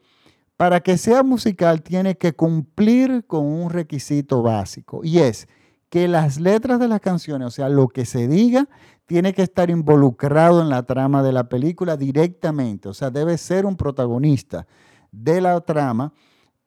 para 0.60 0.80
que 0.80 0.98
sea 0.98 1.22
musical 1.22 1.80
tiene 1.80 2.18
que 2.18 2.34
cumplir 2.34 3.24
con 3.26 3.46
un 3.46 3.70
requisito 3.70 4.42
básico 4.42 5.00
y 5.02 5.20
es 5.20 5.48
que 5.88 6.06
las 6.06 6.38
letras 6.38 6.78
de 6.78 6.86
las 6.86 7.00
canciones, 7.00 7.48
o 7.48 7.50
sea, 7.50 7.70
lo 7.70 7.88
que 7.88 8.04
se 8.04 8.28
diga, 8.28 8.68
tiene 9.06 9.32
que 9.32 9.40
estar 9.40 9.70
involucrado 9.70 10.60
en 10.60 10.68
la 10.68 10.82
trama 10.82 11.22
de 11.22 11.32
la 11.32 11.48
película 11.48 11.96
directamente, 11.96 12.90
o 12.90 12.92
sea, 12.92 13.08
debe 13.08 13.38
ser 13.38 13.64
un 13.64 13.74
protagonista 13.74 14.66
de 15.10 15.40
la 15.40 15.58
trama 15.62 16.12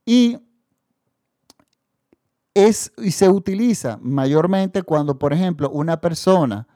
y 0.03 0.39
es 2.55 2.91
y 2.97 3.11
se 3.11 3.29
utiliza 3.29 3.99
mayormente 4.01 4.81
cuando, 4.81 5.19
por 5.19 5.33
ejemplo, 5.33 5.69
una 5.69 6.01
persona 6.01 6.67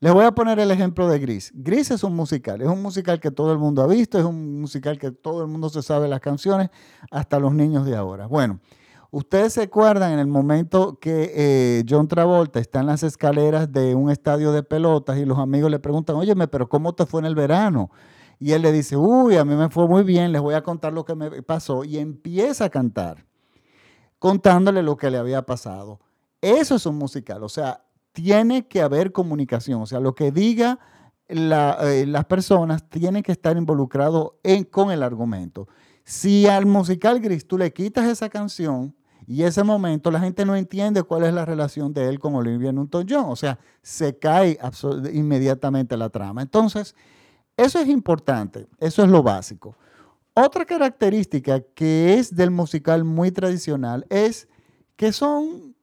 les 0.00 0.12
voy 0.12 0.24
a 0.24 0.32
poner 0.32 0.58
el 0.58 0.70
ejemplo 0.70 1.08
de 1.08 1.18
Gris. 1.18 1.52
Gris 1.54 1.90
es 1.90 2.04
un 2.04 2.14
musical, 2.14 2.60
es 2.60 2.68
un 2.68 2.82
musical 2.82 3.18
que 3.18 3.30
todo 3.30 3.52
el 3.52 3.58
mundo 3.58 3.82
ha 3.82 3.86
visto, 3.86 4.18
es 4.18 4.24
un 4.24 4.60
musical 4.60 4.98
que 4.98 5.10
todo 5.10 5.42
el 5.42 5.48
mundo 5.48 5.70
se 5.70 5.82
sabe 5.82 6.06
las 6.06 6.20
canciones, 6.20 6.68
hasta 7.10 7.40
los 7.40 7.54
niños 7.54 7.86
de 7.86 7.96
ahora. 7.96 8.26
Bueno, 8.26 8.60
ustedes 9.10 9.54
se 9.54 9.62
acuerdan 9.62 10.12
en 10.12 10.18
el 10.18 10.26
momento 10.26 10.98
que 11.00 11.32
eh, 11.34 11.84
John 11.88 12.08
Travolta 12.08 12.60
está 12.60 12.80
en 12.80 12.86
las 12.86 13.02
escaleras 13.02 13.72
de 13.72 13.94
un 13.94 14.10
estadio 14.10 14.52
de 14.52 14.62
pelotas 14.62 15.16
y 15.16 15.24
los 15.24 15.38
amigos 15.38 15.70
le 15.70 15.78
preguntan, 15.78 16.16
óyeme, 16.16 16.46
pero 16.46 16.68
¿cómo 16.68 16.94
te 16.94 17.06
fue 17.06 17.20
en 17.20 17.26
el 17.26 17.34
verano? 17.34 17.90
Y 18.38 18.52
él 18.52 18.60
le 18.60 18.72
dice, 18.72 18.98
uy, 18.98 19.36
a 19.36 19.46
mí 19.46 19.54
me 19.54 19.70
fue 19.70 19.88
muy 19.88 20.02
bien, 20.02 20.30
les 20.30 20.42
voy 20.42 20.54
a 20.54 20.62
contar 20.62 20.92
lo 20.92 21.06
que 21.06 21.14
me 21.14 21.42
pasó. 21.42 21.84
Y 21.84 21.96
empieza 21.96 22.66
a 22.66 22.68
cantar, 22.68 23.24
contándole 24.18 24.82
lo 24.82 24.98
que 24.98 25.10
le 25.10 25.16
había 25.16 25.40
pasado. 25.40 26.00
Eso 26.42 26.74
es 26.74 26.84
un 26.84 26.96
musical, 26.96 27.42
o 27.42 27.48
sea, 27.48 27.85
tiene 28.16 28.66
que 28.66 28.80
haber 28.80 29.12
comunicación, 29.12 29.82
o 29.82 29.86
sea, 29.86 30.00
lo 30.00 30.14
que 30.14 30.32
diga 30.32 30.78
eh, 31.28 32.04
las 32.08 32.24
personas 32.24 32.88
tiene 32.88 33.22
que 33.22 33.32
estar 33.32 33.58
involucrado 33.58 34.40
con 34.70 34.90
el 34.90 35.02
argumento. 35.02 35.68
Si 36.02 36.46
al 36.46 36.64
musical 36.64 37.20
Gris 37.20 37.46
tú 37.46 37.58
le 37.58 37.74
quitas 37.74 38.06
esa 38.06 38.30
canción 38.30 38.96
y 39.26 39.42
ese 39.42 39.62
momento, 39.64 40.10
la 40.10 40.20
gente 40.20 40.46
no 40.46 40.56
entiende 40.56 41.02
cuál 41.02 41.24
es 41.24 41.34
la 41.34 41.44
relación 41.44 41.92
de 41.92 42.08
él 42.08 42.18
con 42.18 42.34
Olivia 42.34 42.72
Newton-John, 42.72 43.26
o 43.28 43.36
sea, 43.36 43.58
se 43.82 44.18
cae 44.18 44.58
inmediatamente 45.12 45.94
la 45.98 46.08
trama. 46.08 46.40
Entonces, 46.40 46.94
eso 47.54 47.78
es 47.78 47.86
importante, 47.86 48.66
eso 48.78 49.04
es 49.04 49.10
lo 49.10 49.22
básico. 49.22 49.76
Otra 50.32 50.64
característica 50.64 51.60
que 51.60 52.14
es 52.14 52.34
del 52.34 52.50
musical 52.50 53.04
muy 53.04 53.30
tradicional 53.30 54.06
es 54.08 54.48
que 54.96 55.12
son 55.12 55.75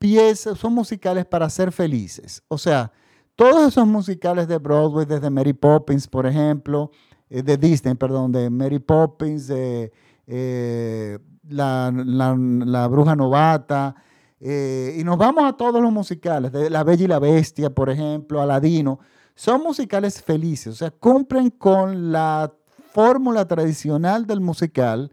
piezas, 0.00 0.58
son 0.58 0.72
musicales 0.72 1.26
para 1.26 1.48
ser 1.50 1.70
felices. 1.70 2.42
O 2.48 2.58
sea, 2.58 2.90
todos 3.36 3.68
esos 3.68 3.86
musicales 3.86 4.48
de 4.48 4.58
Broadway, 4.58 5.06
desde 5.06 5.30
Mary 5.30 5.52
Poppins, 5.52 6.08
por 6.08 6.26
ejemplo, 6.26 6.90
eh, 7.28 7.42
de 7.42 7.56
Disney, 7.56 7.94
perdón, 7.94 8.32
de 8.32 8.50
Mary 8.50 8.78
Poppins, 8.78 9.46
de 9.46 9.92
eh, 10.26 11.18
la, 11.48 12.88
Bruja 12.90 13.14
Novata, 13.14 13.94
eh, 14.40 14.96
y 14.98 15.04
nos 15.04 15.18
vamos 15.18 15.44
a 15.44 15.52
todos 15.52 15.82
los 15.82 15.92
musicales, 15.92 16.50
de 16.50 16.70
La 16.70 16.82
Bella 16.82 17.04
y 17.04 17.08
la 17.08 17.18
Bestia, 17.18 17.68
por 17.68 17.90
ejemplo, 17.90 18.40
Aladino, 18.40 19.00
son 19.34 19.62
musicales 19.62 20.22
felices, 20.22 20.72
o 20.72 20.76
sea, 20.76 20.90
cumplen 20.90 21.50
con 21.50 22.10
la 22.10 22.50
fórmula 22.92 23.46
tradicional 23.46 24.26
del 24.26 24.40
musical 24.40 25.12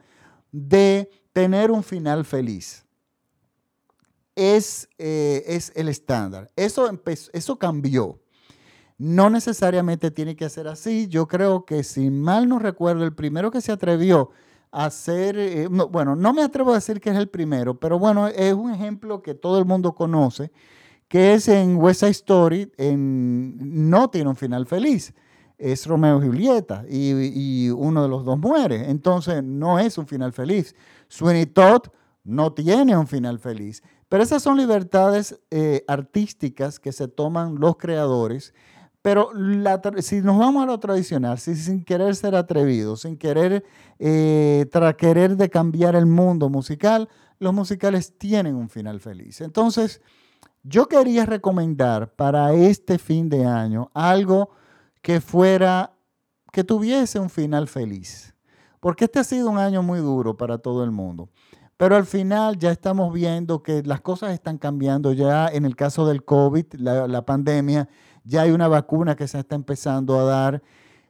de 0.51 1.09
tener 1.33 1.71
un 1.71 1.83
final 1.83 2.23
feliz 2.23 2.86
es, 4.37 4.87
eh, 4.99 5.43
es 5.47 5.73
el 5.75 5.89
estándar. 5.89 6.51
Eso, 6.55 6.89
eso 7.33 7.59
cambió. 7.59 8.19
No 8.99 9.29
necesariamente 9.29 10.11
tiene 10.11 10.35
que 10.35 10.47
ser 10.49 10.67
así. 10.67 11.07
Yo 11.07 11.27
creo 11.27 11.65
que, 11.65 11.83
si 11.83 12.09
mal 12.11 12.47
no 12.47 12.59
recuerdo, 12.59 13.03
el 13.03 13.15
primero 13.15 13.51
que 13.51 13.61
se 13.61 13.71
atrevió 13.71 14.29
a 14.71 14.85
hacer, 14.85 15.37
eh, 15.37 15.67
bueno, 15.67 16.15
no 16.15 16.33
me 16.33 16.43
atrevo 16.43 16.71
a 16.71 16.75
decir 16.75 17.01
que 17.01 17.09
es 17.09 17.17
el 17.17 17.29
primero, 17.29 17.79
pero 17.79 17.97
bueno, 17.97 18.27
es 18.27 18.53
un 18.53 18.71
ejemplo 18.71 19.21
que 19.21 19.33
todo 19.33 19.59
el 19.59 19.65
mundo 19.65 19.95
conoce, 19.95 20.51
que 21.07 21.33
es 21.33 21.47
en 21.47 21.77
West 21.77 22.01
Side 22.01 22.11
Story, 22.11 22.71
en, 22.77 23.89
no 23.89 24.09
tiene 24.09 24.29
un 24.29 24.35
final 24.35 24.67
feliz. 24.67 25.13
Es 25.57 25.87
Romeo 25.87 26.21
y 26.23 26.27
Julieta 26.27 26.85
y, 26.87 27.65
y, 27.65 27.69
uno 27.71 28.03
de 28.03 28.09
los 28.09 28.23
dos 28.23 28.37
muere. 28.37 28.91
Entonces, 28.91 29.43
no 29.43 29.79
es 29.79 29.97
un 29.97 30.05
final 30.05 30.31
feliz. 30.31 30.75
Sweeney 31.07 31.47
Todd 31.47 31.87
no 32.23 32.53
tiene 32.53 32.95
un 32.95 33.07
final 33.07 33.39
feliz. 33.39 33.81
Pero 34.09 34.23
esas 34.23 34.41
son 34.41 34.57
libertades 34.57 35.39
eh, 35.51 35.83
artísticas 35.87 36.79
que 36.79 36.91
se 36.91 37.07
toman 37.07 37.55
los 37.55 37.77
creadores. 37.77 38.53
Pero 39.01 39.31
si 39.99 40.21
nos 40.21 40.37
vamos 40.37 40.63
a 40.63 40.65
lo 40.65 40.79
tradicional, 40.79 41.39
si, 41.39 41.55
sin 41.55 41.83
querer 41.83 42.15
ser 42.15 42.35
atrevidos, 42.35 43.01
sin 43.01 43.17
querer, 43.17 43.63
eh, 43.99 44.65
de 44.69 45.49
cambiar 45.49 45.95
el 45.95 46.05
mundo 46.05 46.49
musical, 46.49 47.07
los 47.39 47.53
musicales 47.53 48.17
tienen 48.17 48.55
un 48.55 48.69
final 48.69 48.99
feliz. 48.99 49.41
Entonces, 49.41 50.01
yo 50.63 50.87
quería 50.87 51.25
recomendar 51.25 52.13
para 52.13 52.53
este 52.53 52.97
fin 52.97 53.29
de 53.29 53.45
año 53.45 53.89
algo 53.93 54.49
que 55.01 55.21
fuera, 55.21 55.93
que 56.51 56.63
tuviese 56.63 57.19
un 57.19 57.29
final 57.29 57.67
feliz. 57.67 58.33
Porque 58.79 59.05
este 59.05 59.19
ha 59.19 59.23
sido 59.23 59.49
un 59.49 59.57
año 59.57 59.81
muy 59.81 59.99
duro 59.99 60.35
para 60.35 60.57
todo 60.57 60.83
el 60.83 60.91
mundo. 60.91 61.29
Pero 61.77 61.95
al 61.95 62.05
final 62.05 62.57
ya 62.57 62.71
estamos 62.71 63.13
viendo 63.13 63.61
que 63.61 63.83
las 63.83 64.01
cosas 64.01 64.33
están 64.33 64.57
cambiando. 64.57 65.13
Ya 65.13 65.47
en 65.47 65.63
el 65.63 65.75
caso 65.75 66.07
del 66.07 66.25
COVID, 66.25 66.73
la, 66.73 67.25
pandemia, 67.25 67.87
ya 68.23 68.41
hay 68.41 68.51
una 68.51 68.67
vacuna 68.67 69.15
que 69.15 69.27
se 69.27 69.39
está 69.39 69.55
empezando 69.55 70.19
a 70.19 70.23
dar. 70.23 70.63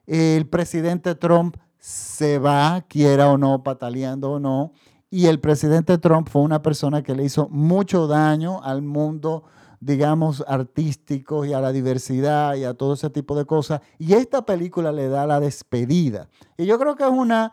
El 0.06 0.46
presidente 0.48 1.16
Trump 1.16 1.56
se 1.80 2.38
va, 2.38 2.84
quiera 2.90 3.30
o 3.30 3.38
no, 3.38 3.64
pataleando 3.64 4.34
o 4.34 4.40
no. 4.40 4.74
Y 5.10 5.28
el 5.28 5.40
presidente 5.40 5.98
Trump 5.98 6.28
fue 6.30 6.42
una 6.42 6.62
persona 6.62 7.02
que 7.02 7.16
le 7.16 7.24
hizo 7.24 7.48
mucho 7.50 8.08
daño 8.08 8.62
al 8.62 8.82
mundo 8.82 9.46
digamos, 9.80 10.44
artísticos 10.48 11.48
y 11.48 11.54
a 11.54 11.62
la 11.62 11.72
diversidad 11.72 12.56
y 12.56 12.64
a 12.64 12.74
todo 12.74 12.94
ese 12.96 13.10
tipo 13.10 13.38
de 13.38 13.46
cosas. 13.46 13.82
Y 14.00 14.14
esta 14.14 14.46
película 14.46 14.92
le 14.92 15.08
da 15.08 15.28
la 15.28 15.40
despedida. 15.40 16.30
Y 16.58 16.66
yo 16.66 16.80
creo 16.80 16.96
que 16.96 17.04
es 17.04 17.12
una 17.12 17.52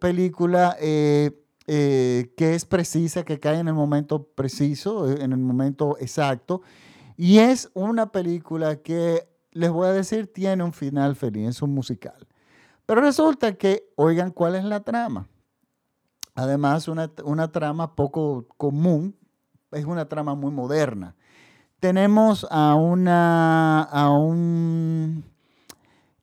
película 0.00 0.76
eh, 0.80 1.41
eh, 1.66 2.32
que 2.36 2.54
es 2.54 2.64
precisa, 2.64 3.24
que 3.24 3.38
cae 3.38 3.58
en 3.58 3.68
el 3.68 3.74
momento 3.74 4.24
preciso, 4.24 5.10
en 5.10 5.32
el 5.32 5.38
momento 5.38 5.96
exacto. 6.00 6.62
Y 7.16 7.38
es 7.38 7.70
una 7.74 8.10
película 8.10 8.76
que, 8.76 9.28
les 9.52 9.70
voy 9.70 9.86
a 9.86 9.92
decir, 9.92 10.32
tiene 10.32 10.64
un 10.64 10.72
final 10.72 11.14
feliz, 11.14 11.48
es 11.48 11.62
un 11.62 11.74
musical. 11.74 12.26
Pero 12.86 13.00
resulta 13.00 13.54
que, 13.54 13.92
oigan, 13.96 14.30
¿cuál 14.30 14.56
es 14.56 14.64
la 14.64 14.80
trama? 14.80 15.28
Además, 16.34 16.88
una, 16.88 17.10
una 17.24 17.52
trama 17.52 17.94
poco 17.94 18.46
común, 18.56 19.14
es 19.70 19.84
una 19.84 20.08
trama 20.08 20.34
muy 20.34 20.50
moderna. 20.50 21.14
Tenemos 21.78 22.46
a 22.50 22.74
una, 22.74 23.82
a 23.82 24.10
un, 24.10 25.24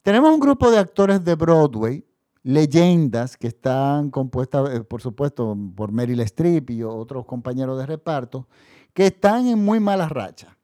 tenemos 0.02 0.32
un 0.32 0.40
grupo 0.40 0.72
de 0.72 0.80
actores 0.80 1.24
de 1.24 1.36
Broadway, 1.36 2.04
leyendas 2.44 3.38
que 3.38 3.48
están 3.48 4.10
compuestas, 4.10 4.74
eh, 4.74 4.82
por 4.82 5.02
supuesto, 5.02 5.58
por 5.76 5.92
Meryl 5.92 6.20
Streep 6.22 6.70
y 6.70 6.84
otros 6.84 7.26
compañeros 7.26 7.78
de 7.78 7.86
reparto, 7.86 8.48
que 8.94 9.08
están 9.08 9.48
en 9.48 9.64
muy 9.64 9.80
mala 9.80 10.08
racha. 10.10 10.58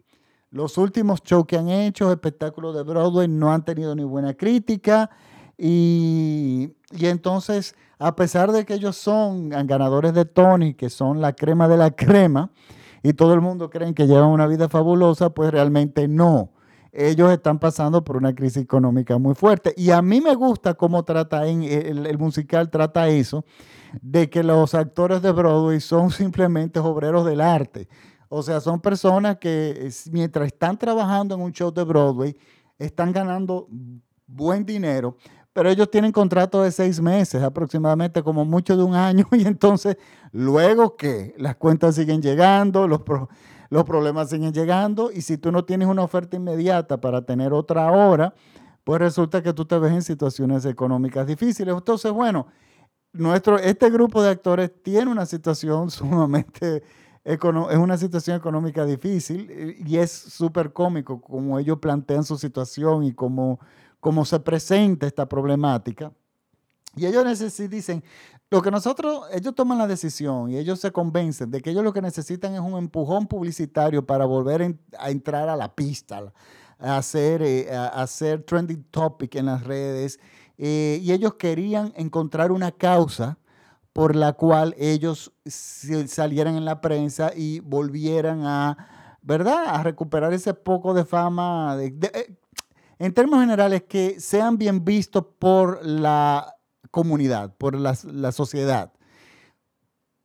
Los 0.52 0.78
últimos 0.78 1.22
shows 1.24 1.46
que 1.46 1.58
han 1.58 1.70
hecho, 1.70 2.12
espectáculos 2.12 2.76
de 2.76 2.84
Broadway, 2.84 3.28
no 3.28 3.52
han 3.52 3.66
tenido 3.66 3.94
ni 3.96 4.04
buena 4.04 4.34
crítica. 4.34 5.10
Y, 5.58 6.72
y, 6.92 7.06
entonces, 7.08 7.76
a 8.00 8.16
pesar 8.16 8.52
de 8.52 8.66
que 8.66 8.76
ellos 8.76 8.96
son 8.96 9.50
ganadores 9.50 10.14
de 10.14 10.26
Tony, 10.26 10.74
que 10.74 10.90
son 10.90 11.20
la 11.20 11.34
crema 11.34 11.68
de 11.68 11.78
la 11.78 11.92
crema, 11.92 12.52
y 13.04 13.14
todo 13.14 13.34
el 13.34 13.42
mundo 13.42 13.70
cree 13.70 13.94
que 13.94 14.08
llevan 14.08 14.30
una 14.30 14.48
vida 14.48 14.70
fabulosa, 14.70 15.30
pues 15.30 15.52
realmente 15.52 16.08
no. 16.08 16.52
Ellos 16.98 17.32
están 17.32 17.60
pasando 17.60 18.04
por 18.04 18.16
una 18.16 18.34
crisis 18.34 18.64
económica 18.64 19.18
muy 19.18 19.36
fuerte. 19.36 19.74
Y 19.76 19.92
a 19.92 20.02
mí 20.02 20.22
me 20.22 20.34
gusta 20.34 20.76
cómo 20.76 21.04
trata 21.04 21.46
en 21.48 21.64
el, 21.64 22.06
el 22.06 22.18
musical, 22.18 22.70
trata 22.70 23.10
eso, 23.10 23.44
de 24.02 24.30
que 24.30 24.44
los 24.44 24.74
actores 24.74 25.22
de 25.22 25.32
Broadway 25.32 25.82
son 25.82 26.10
simplemente 26.12 26.80
obreros 26.80 27.26
del 27.26 27.42
arte. 27.42 27.88
O 28.30 28.42
sea, 28.42 28.60
son 28.60 28.80
personas 28.80 29.38
que 29.38 29.90
mientras 30.12 30.48
están 30.48 30.78
trabajando 30.78 31.36
en 31.36 31.42
un 31.42 31.52
show 31.52 31.72
de 31.72 31.84
Broadway, 31.84 32.36
están 32.78 33.12
ganando 33.12 33.68
buen 34.28 34.66
dinero, 34.66 35.18
pero 35.54 35.70
ellos 35.70 35.90
tienen 35.90 36.12
contrato 36.12 36.62
de 36.62 36.72
seis 36.72 37.00
meses, 37.00 37.42
aproximadamente 37.42 38.22
como 38.24 38.44
mucho 38.44 38.76
de 38.76 38.84
un 38.84 38.96
año, 38.96 39.26
y 39.32 39.46
entonces 39.46 39.98
luego 40.32 40.96
que 40.98 41.34
las 41.38 41.56
cuentas 41.56 41.96
siguen 41.96 42.22
llegando, 42.22 42.88
los, 42.88 43.02
los 43.70 43.84
problemas 43.84 44.30
siguen 44.30 44.54
llegando, 44.54 45.12
y 45.12 45.22
si 45.22 45.38
tú 45.38 45.52
no 45.52 45.66
tienes 45.66 45.88
una 45.88 46.04
oferta 46.04 46.36
inmediata 46.36 47.00
para 47.00 47.22
tener 47.24 47.54
otra 47.54 47.92
hora, 47.92 48.34
pues 48.84 49.00
resulta 49.00 49.42
que 49.42 49.54
tú 49.54 49.66
te 49.66 49.78
ves 49.80 49.92
en 49.92 50.02
situaciones 50.04 50.66
económicas 50.66 51.26
difíciles. 51.26 51.74
Entonces, 51.74 52.12
bueno, 52.12 52.48
nuestro, 53.14 53.58
este 53.58 53.90
grupo 53.90 54.22
de 54.22 54.30
actores 54.30 54.72
tiene 54.84 55.12
una 55.12 55.26
situación 55.26 55.90
sumamente 55.92 56.84
es 57.26 57.40
una 57.78 57.98
situación 57.98 58.38
económica 58.38 58.86
difícil 58.86 59.76
y 59.84 59.98
es 59.98 60.12
súper 60.12 60.72
cómico 60.72 61.20
como 61.20 61.58
ellos 61.58 61.80
plantean 61.80 62.24
su 62.24 62.38
situación 62.38 63.04
y 63.04 63.14
cómo, 63.14 63.60
cómo 64.00 64.24
se 64.26 64.40
presenta 64.40 65.08
esta 65.08 65.28
problemática. 65.28 66.12
Y 66.96 67.08
ellos 67.08 67.26
dicen, 67.68 68.04
lo 68.52 68.62
que 68.62 68.72
nosotros, 68.72 69.24
ellos 69.34 69.56
toman 69.56 69.78
la 69.78 69.88
decisión 69.88 70.52
y 70.52 70.58
ellos 70.58 70.80
se 70.80 70.92
convencen 70.92 71.50
de 71.50 71.62
que 71.62 71.72
ellos 71.72 71.84
lo 71.84 71.94
que 71.94 72.02
necesitan 72.02 72.54
es 72.54 72.60
un 72.60 72.78
empujón 72.78 73.28
publicitario 73.28 74.06
para 74.06 74.26
volver 74.26 74.78
a 75.00 75.10
entrar 75.10 75.50
a 75.50 75.56
la 75.56 75.74
pista, 75.74 76.32
a 76.80 76.98
hacer, 76.98 77.42
eh, 77.42 77.74
a 77.76 77.88
hacer 77.88 78.44
trending 78.44 78.84
topic 78.92 79.36
en 79.36 79.48
las 79.48 79.64
redes. 79.64 80.20
Eh, 80.58 81.00
y 81.02 81.12
ellos 81.12 81.36
querían 81.36 81.92
encontrar 81.96 82.52
una 82.52 82.72
causa 82.72 83.38
por 83.92 84.16
la 84.16 84.34
cual 84.34 84.76
ellos 84.78 85.32
salieran 85.46 86.56
en 86.56 86.66
la 86.66 86.82
prensa 86.82 87.32
y 87.36 87.62
volvieran 87.62 88.46
a, 88.46 89.18
¿verdad?, 89.22 89.64
a 89.68 89.84
recuperar 89.84 90.34
ese 90.34 90.54
poco 90.54 90.94
de 90.94 91.06
fama. 91.06 91.78
Eh, 91.80 92.38
en 93.00 93.14
términos 93.14 93.42
generales, 93.42 93.84
que 93.84 94.20
sean 94.20 94.58
bien 94.58 94.86
vistos 94.86 95.26
por 95.40 95.86
la 95.86 96.55
comunidad, 96.96 97.54
por 97.58 97.76
la, 97.76 97.98
la 98.06 98.32
sociedad, 98.32 98.94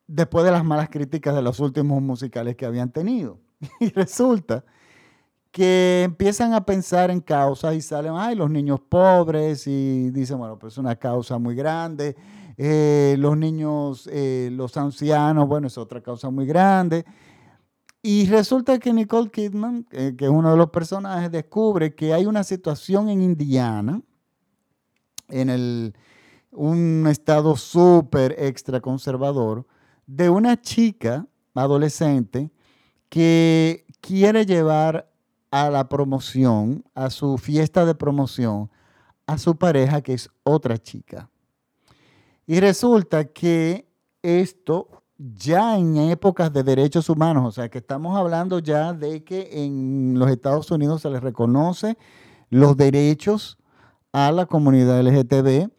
después 0.06 0.44
de 0.44 0.52
las 0.52 0.64
malas 0.64 0.88
críticas 0.88 1.34
de 1.34 1.42
los 1.42 1.58
últimos 1.58 2.00
musicales 2.00 2.54
que 2.54 2.66
habían 2.66 2.92
tenido. 2.92 3.40
Y 3.80 3.90
resulta 3.90 4.64
que 5.50 6.02
empiezan 6.04 6.54
a 6.54 6.64
pensar 6.64 7.10
en 7.10 7.20
causas 7.20 7.74
y 7.74 7.82
salen, 7.82 8.12
ay, 8.14 8.36
los 8.36 8.48
niños 8.48 8.78
pobres, 8.88 9.66
y 9.66 10.10
dicen, 10.10 10.38
bueno, 10.38 10.58
pues 10.58 10.74
es 10.74 10.78
una 10.78 10.94
causa 10.94 11.38
muy 11.38 11.56
grande 11.56 12.14
eh, 12.62 13.16
los 13.18 13.38
niños, 13.38 14.06
eh, 14.12 14.50
los 14.52 14.76
ancianos, 14.76 15.48
bueno, 15.48 15.68
es 15.68 15.78
otra 15.78 16.02
causa 16.02 16.28
muy 16.28 16.44
grande. 16.44 17.06
Y 18.02 18.26
resulta 18.26 18.78
que 18.78 18.92
Nicole 18.92 19.30
Kidman, 19.30 19.86
eh, 19.92 20.14
que 20.14 20.26
es 20.26 20.30
uno 20.30 20.50
de 20.50 20.58
los 20.58 20.68
personajes, 20.68 21.32
descubre 21.32 21.94
que 21.94 22.12
hay 22.12 22.26
una 22.26 22.44
situación 22.44 23.08
en 23.08 23.22
Indiana, 23.22 24.02
en 25.28 25.48
el, 25.48 25.94
un 26.50 27.06
estado 27.08 27.56
súper 27.56 28.34
extra 28.38 28.80
conservador, 28.80 29.66
de 30.06 30.28
una 30.28 30.60
chica 30.60 31.26
adolescente 31.54 32.50
que 33.08 33.84
quiere 34.00 34.46
llevar 34.46 35.10
a 35.50 35.70
la 35.70 35.88
promoción, 35.88 36.84
a 36.94 37.10
su 37.10 37.38
fiesta 37.38 37.84
de 37.84 37.94
promoción, 37.94 38.70
a 39.26 39.38
su 39.38 39.56
pareja, 39.56 40.00
que 40.00 40.14
es 40.14 40.28
otra 40.42 40.78
chica. 40.78 41.30
Y 42.46 42.60
resulta 42.60 43.24
que 43.24 43.88
esto 44.22 45.02
ya 45.18 45.76
en 45.76 45.96
épocas 45.96 46.52
de 46.52 46.62
derechos 46.62 47.08
humanos, 47.08 47.46
o 47.46 47.52
sea 47.52 47.68
que 47.68 47.78
estamos 47.78 48.16
hablando 48.16 48.58
ya 48.58 48.92
de 48.92 49.22
que 49.22 49.64
en 49.64 50.18
los 50.18 50.30
Estados 50.30 50.70
Unidos 50.70 51.02
se 51.02 51.10
les 51.10 51.20
reconoce 51.20 51.98
los 52.48 52.76
derechos 52.76 53.58
a 54.12 54.32
la 54.32 54.46
comunidad 54.46 55.00
LGTB 55.02 55.70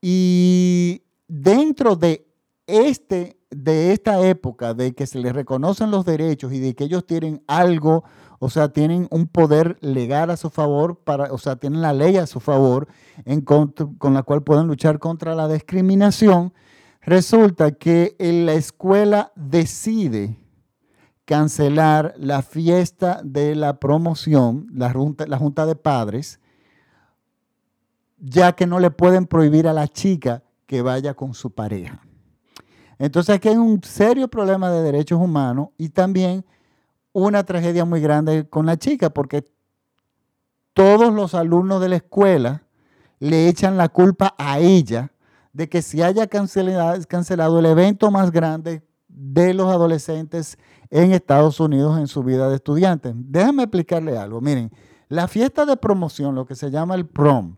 y 0.00 1.02
dentro 1.26 1.96
de 1.96 2.26
este 2.66 3.38
de 3.50 3.92
esta 3.92 4.20
época 4.26 4.74
de 4.74 4.94
que 4.94 5.06
se 5.06 5.18
les 5.18 5.32
reconocen 5.32 5.90
los 5.90 6.04
derechos 6.04 6.52
y 6.52 6.58
de 6.58 6.74
que 6.74 6.84
ellos 6.84 7.06
tienen 7.06 7.42
algo, 7.46 8.04
o 8.40 8.50
sea, 8.50 8.68
tienen 8.68 9.08
un 9.10 9.26
poder 9.26 9.78
legal 9.80 10.30
a 10.30 10.36
su 10.36 10.50
favor, 10.50 10.98
para, 10.98 11.32
o 11.32 11.38
sea, 11.38 11.56
tienen 11.56 11.80
la 11.80 11.92
ley 11.92 12.16
a 12.16 12.26
su 12.26 12.40
favor 12.40 12.88
en 13.24 13.40
con 13.40 14.14
la 14.14 14.22
cual 14.22 14.42
pueden 14.42 14.66
luchar 14.66 14.98
contra 14.98 15.34
la 15.34 15.48
discriminación, 15.48 16.52
resulta 17.00 17.72
que 17.72 18.14
la 18.18 18.52
escuela 18.52 19.32
decide 19.34 20.38
cancelar 21.24 22.14
la 22.16 22.42
fiesta 22.42 23.20
de 23.24 23.54
la 23.54 23.80
promoción, 23.80 24.66
la 24.72 24.92
junta, 24.92 25.26
la 25.26 25.38
junta 25.38 25.66
de 25.66 25.74
padres, 25.74 26.40
ya 28.18 28.52
que 28.52 28.66
no 28.66 28.80
le 28.80 28.90
pueden 28.90 29.26
prohibir 29.26 29.68
a 29.68 29.72
la 29.72 29.88
chica 29.88 30.42
que 30.66 30.82
vaya 30.82 31.14
con 31.14 31.34
su 31.34 31.50
pareja. 31.50 32.02
Entonces 32.98 33.36
aquí 33.36 33.48
hay 33.48 33.56
un 33.56 33.82
serio 33.82 34.28
problema 34.28 34.70
de 34.70 34.82
derechos 34.82 35.20
humanos 35.20 35.68
y 35.78 35.90
también 35.90 36.44
una 37.12 37.44
tragedia 37.44 37.84
muy 37.84 38.00
grande 38.00 38.48
con 38.48 38.66
la 38.66 38.76
chica, 38.76 39.10
porque 39.10 39.44
todos 40.74 41.12
los 41.12 41.34
alumnos 41.34 41.80
de 41.80 41.88
la 41.88 41.96
escuela 41.96 42.62
le 43.18 43.48
echan 43.48 43.76
la 43.76 43.88
culpa 43.88 44.34
a 44.36 44.58
ella 44.58 45.12
de 45.52 45.68
que 45.68 45.82
se 45.82 46.04
haya 46.04 46.26
cancelado, 46.26 47.58
el 47.58 47.66
evento 47.66 48.10
más 48.10 48.30
grande 48.30 48.82
de 49.08 49.54
los 49.54 49.72
adolescentes 49.72 50.58
en 50.90 51.12
Estados 51.12 51.58
Unidos 51.58 51.98
en 51.98 52.06
su 52.06 52.22
vida 52.22 52.48
de 52.48 52.56
estudiantes. 52.56 53.12
Déjame 53.16 53.64
explicarle 53.64 54.16
algo. 54.16 54.40
Miren, 54.40 54.70
la 55.08 55.26
fiesta 55.26 55.66
de 55.66 55.76
promoción, 55.76 56.34
lo 56.34 56.46
que 56.46 56.54
se 56.54 56.70
llama 56.70 56.94
el 56.94 57.06
prom, 57.06 57.56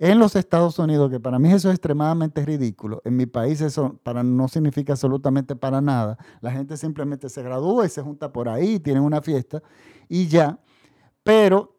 en 0.00 0.18
los 0.18 0.34
Estados 0.34 0.78
Unidos, 0.78 1.10
que 1.10 1.20
para 1.20 1.38
mí 1.38 1.52
eso 1.52 1.68
es 1.68 1.74
extremadamente 1.74 2.44
ridículo, 2.44 3.02
en 3.04 3.16
mi 3.16 3.26
país 3.26 3.60
eso 3.60 4.00
para, 4.02 4.22
no 4.22 4.48
significa 4.48 4.94
absolutamente 4.94 5.54
para 5.54 5.82
nada, 5.82 6.16
la 6.40 6.50
gente 6.50 6.78
simplemente 6.78 7.28
se 7.28 7.42
gradúa 7.42 7.84
y 7.84 7.90
se 7.90 8.00
junta 8.00 8.32
por 8.32 8.48
ahí, 8.48 8.80
tienen 8.80 9.02
una 9.02 9.20
fiesta 9.20 9.62
y 10.08 10.26
ya, 10.26 10.58
pero 11.22 11.76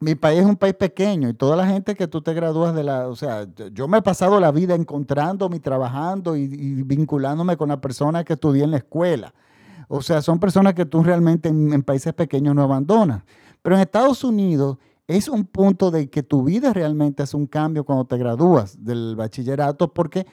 mi 0.00 0.16
país 0.16 0.40
es 0.40 0.46
un 0.46 0.56
país 0.56 0.74
pequeño 0.74 1.28
y 1.28 1.34
toda 1.34 1.54
la 1.56 1.68
gente 1.68 1.94
que 1.94 2.08
tú 2.08 2.20
te 2.20 2.34
gradúas 2.34 2.74
de 2.74 2.82
la, 2.82 3.06
o 3.06 3.14
sea, 3.14 3.46
yo 3.72 3.86
me 3.86 3.98
he 3.98 4.02
pasado 4.02 4.40
la 4.40 4.50
vida 4.50 4.74
encontrándome, 4.74 5.60
trabajando 5.60 6.36
y, 6.36 6.48
vinculándome 6.82 7.56
con 7.56 7.68
la 7.68 7.80
persona 7.80 8.24
que 8.24 8.32
estudié 8.32 8.64
en 8.64 8.72
la 8.72 8.78
escuela. 8.78 9.32
O 9.88 10.02
sea, 10.02 10.20
son 10.20 10.40
personas 10.40 10.74
que 10.74 10.84
tú 10.84 11.02
realmente 11.04 11.48
en, 11.48 11.72
en 11.72 11.82
países 11.82 12.12
pequeños 12.12 12.56
no 12.56 12.62
abandonas. 12.62 13.22
Pero 13.62 13.76
en 13.76 13.82
Estados 13.82 14.24
Unidos 14.24 14.78
es 15.08 15.28
un 15.28 15.44
punto 15.44 15.90
de 15.90 16.10
que 16.10 16.22
tu 16.22 16.44
vida 16.44 16.72
realmente 16.72 17.22
hace 17.22 17.36
un 17.36 17.46
cambio 17.46 17.84
cuando 17.84 18.06
te 18.06 18.16
gradúas 18.16 18.84
del 18.84 19.14
bachillerato, 19.16 19.92
porque 19.92 20.26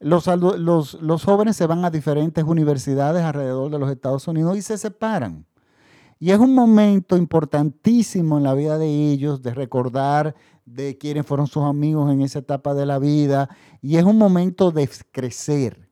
los, 0.00 0.26
los, 0.26 1.24
jóvenes 1.24 1.56
se 1.56 1.66
van 1.66 1.84
a 1.84 1.90
diferentes 1.90 2.44
universidades 2.44 3.22
alrededor 3.22 3.70
de 3.70 3.78
los 3.78 3.90
Estados 3.90 4.26
Unidos 4.28 4.56
y 4.56 4.62
se 4.62 4.78
separan. 4.78 5.46
Y 6.20 6.32
es 6.32 6.38
un 6.38 6.54
momento 6.54 7.16
importantísimo 7.16 8.38
en 8.38 8.44
la 8.44 8.54
vida 8.54 8.76
de 8.76 8.88
ellos, 8.88 9.40
de 9.42 9.54
recordar 9.54 10.34
de 10.64 10.98
quiénes 10.98 11.24
fueron 11.24 11.46
sus 11.46 11.62
amigos 11.62 12.12
en 12.12 12.22
esa 12.22 12.40
etapa 12.40 12.74
de 12.74 12.86
la 12.86 12.98
vida. 12.98 13.48
Y 13.80 13.96
es 13.96 14.04
un 14.04 14.18
momento 14.18 14.72
de 14.72 14.88
crecer. 15.12 15.87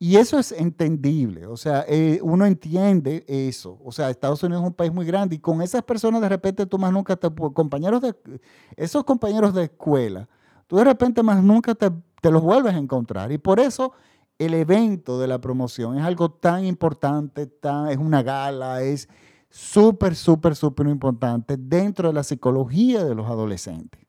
Y 0.00 0.16
eso 0.16 0.38
es 0.38 0.52
entendible, 0.52 1.46
o 1.46 1.56
sea, 1.56 1.84
eh, 1.88 2.20
uno 2.22 2.46
entiende 2.46 3.24
eso. 3.26 3.80
O 3.84 3.90
sea, 3.90 4.10
Estados 4.10 4.40
Unidos 4.44 4.62
es 4.62 4.68
un 4.68 4.74
país 4.74 4.92
muy 4.92 5.04
grande 5.04 5.34
y 5.34 5.38
con 5.40 5.60
esas 5.60 5.82
personas 5.82 6.20
de 6.20 6.28
repente 6.28 6.66
tú 6.66 6.78
más 6.78 6.92
nunca 6.92 7.16
te, 7.16 7.28
compañeros 7.52 8.00
de, 8.02 8.14
esos 8.76 9.02
compañeros 9.02 9.54
de 9.54 9.64
escuela, 9.64 10.28
tú 10.68 10.76
de 10.76 10.84
repente 10.84 11.20
más 11.24 11.42
nunca 11.42 11.74
te, 11.74 11.90
te 12.20 12.30
los 12.30 12.42
vuelves 12.42 12.74
a 12.74 12.78
encontrar. 12.78 13.32
Y 13.32 13.38
por 13.38 13.58
eso 13.58 13.92
el 14.38 14.54
evento 14.54 15.18
de 15.18 15.26
la 15.26 15.40
promoción 15.40 15.98
es 15.98 16.04
algo 16.04 16.30
tan 16.30 16.64
importante, 16.64 17.46
tan, 17.48 17.88
es 17.88 17.96
una 17.96 18.22
gala, 18.22 18.82
es 18.82 19.08
súper, 19.50 20.14
súper, 20.14 20.54
súper 20.54 20.86
importante 20.86 21.56
dentro 21.56 22.08
de 22.08 22.14
la 22.14 22.22
psicología 22.22 23.04
de 23.04 23.16
los 23.16 23.26
adolescentes. 23.26 24.07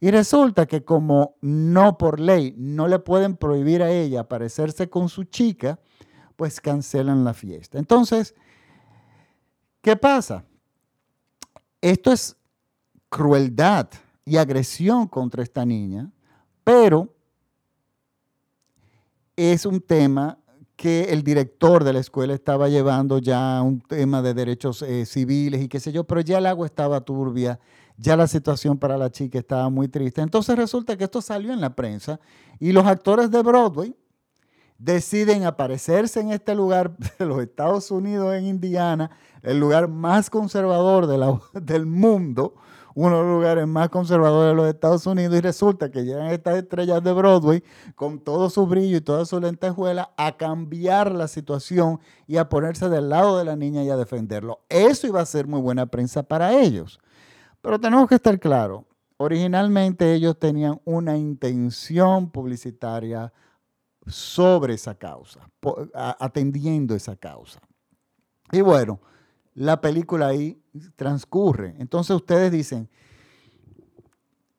Y 0.00 0.10
resulta 0.10 0.66
que 0.66 0.84
como 0.84 1.36
no 1.40 1.96
por 1.96 2.20
ley 2.20 2.54
no 2.56 2.86
le 2.88 2.98
pueden 2.98 3.36
prohibir 3.36 3.82
a 3.82 3.90
ella 3.90 4.20
aparecerse 4.20 4.90
con 4.90 5.08
su 5.08 5.24
chica, 5.24 5.78
pues 6.36 6.60
cancelan 6.60 7.24
la 7.24 7.32
fiesta. 7.32 7.78
Entonces, 7.78 8.34
¿qué 9.80 9.96
pasa? 9.96 10.44
Esto 11.80 12.12
es 12.12 12.36
crueldad 13.08 13.88
y 14.24 14.36
agresión 14.36 15.06
contra 15.06 15.42
esta 15.42 15.64
niña, 15.64 16.10
pero 16.64 17.14
es 19.36 19.64
un 19.64 19.80
tema 19.80 20.38
que 20.76 21.04
el 21.04 21.22
director 21.22 21.84
de 21.84 21.92
la 21.94 22.00
escuela 22.00 22.34
estaba 22.34 22.68
llevando 22.68 23.18
ya 23.18 23.62
un 23.62 23.80
tema 23.80 24.20
de 24.20 24.34
derechos 24.34 24.82
eh, 24.82 25.06
civiles 25.06 25.62
y 25.62 25.68
qué 25.68 25.80
sé 25.80 25.90
yo, 25.90 26.04
pero 26.04 26.20
ya 26.20 26.38
el 26.38 26.46
agua 26.46 26.66
estaba 26.66 27.00
turbia, 27.00 27.58
ya 27.98 28.16
la 28.16 28.26
situación 28.26 28.78
para 28.78 28.96
la 28.96 29.10
chica 29.10 29.38
estaba 29.38 29.68
muy 29.70 29.88
triste. 29.88 30.20
Entonces 30.20 30.56
resulta 30.56 30.96
que 30.96 31.04
esto 31.04 31.22
salió 31.22 31.52
en 31.52 31.60
la 31.60 31.74
prensa 31.74 32.20
y 32.58 32.72
los 32.72 32.86
actores 32.86 33.30
de 33.30 33.42
Broadway 33.42 33.94
deciden 34.78 35.44
aparecerse 35.44 36.20
en 36.20 36.32
este 36.32 36.54
lugar 36.54 36.96
de 37.18 37.26
los 37.26 37.40
Estados 37.40 37.90
Unidos, 37.90 38.34
en 38.34 38.46
Indiana, 38.46 39.10
el 39.42 39.58
lugar 39.58 39.88
más 39.88 40.30
conservador 40.30 41.06
del 41.52 41.86
mundo, 41.86 42.54
uno 42.94 43.18
de 43.18 43.22
los 43.24 43.32
lugares 43.32 43.66
más 43.66 43.90
conservadores 43.90 44.52
de 44.52 44.54
los 44.54 44.68
Estados 44.68 45.06
Unidos 45.06 45.36
y 45.36 45.40
resulta 45.40 45.90
que 45.90 46.04
llegan 46.04 46.28
estas 46.28 46.56
estrellas 46.56 47.02
de 47.04 47.12
Broadway 47.12 47.62
con 47.94 48.18
todo 48.18 48.48
su 48.48 48.66
brillo 48.66 48.96
y 48.96 49.02
toda 49.02 49.26
su 49.26 49.38
lentejuela 49.38 50.14
a 50.16 50.38
cambiar 50.38 51.12
la 51.12 51.28
situación 51.28 52.00
y 52.26 52.38
a 52.38 52.48
ponerse 52.48 52.88
del 52.88 53.10
lado 53.10 53.36
de 53.36 53.44
la 53.44 53.54
niña 53.54 53.82
y 53.82 53.90
a 53.90 53.96
defenderlo. 53.96 54.60
Eso 54.70 55.06
iba 55.06 55.20
a 55.20 55.26
ser 55.26 55.46
muy 55.46 55.60
buena 55.60 55.86
prensa 55.86 56.22
para 56.22 56.58
ellos. 56.58 56.98
Pero 57.66 57.80
tenemos 57.80 58.08
que 58.08 58.14
estar 58.14 58.38
claros, 58.38 58.84
originalmente 59.16 60.14
ellos 60.14 60.38
tenían 60.38 60.80
una 60.84 61.16
intención 61.16 62.30
publicitaria 62.30 63.32
sobre 64.06 64.74
esa 64.74 64.94
causa, 64.94 65.50
atendiendo 66.20 66.94
esa 66.94 67.16
causa. 67.16 67.58
Y 68.52 68.60
bueno, 68.60 69.00
la 69.54 69.80
película 69.80 70.28
ahí 70.28 70.62
transcurre. 70.94 71.74
Entonces 71.80 72.14
ustedes 72.14 72.52
dicen, 72.52 72.88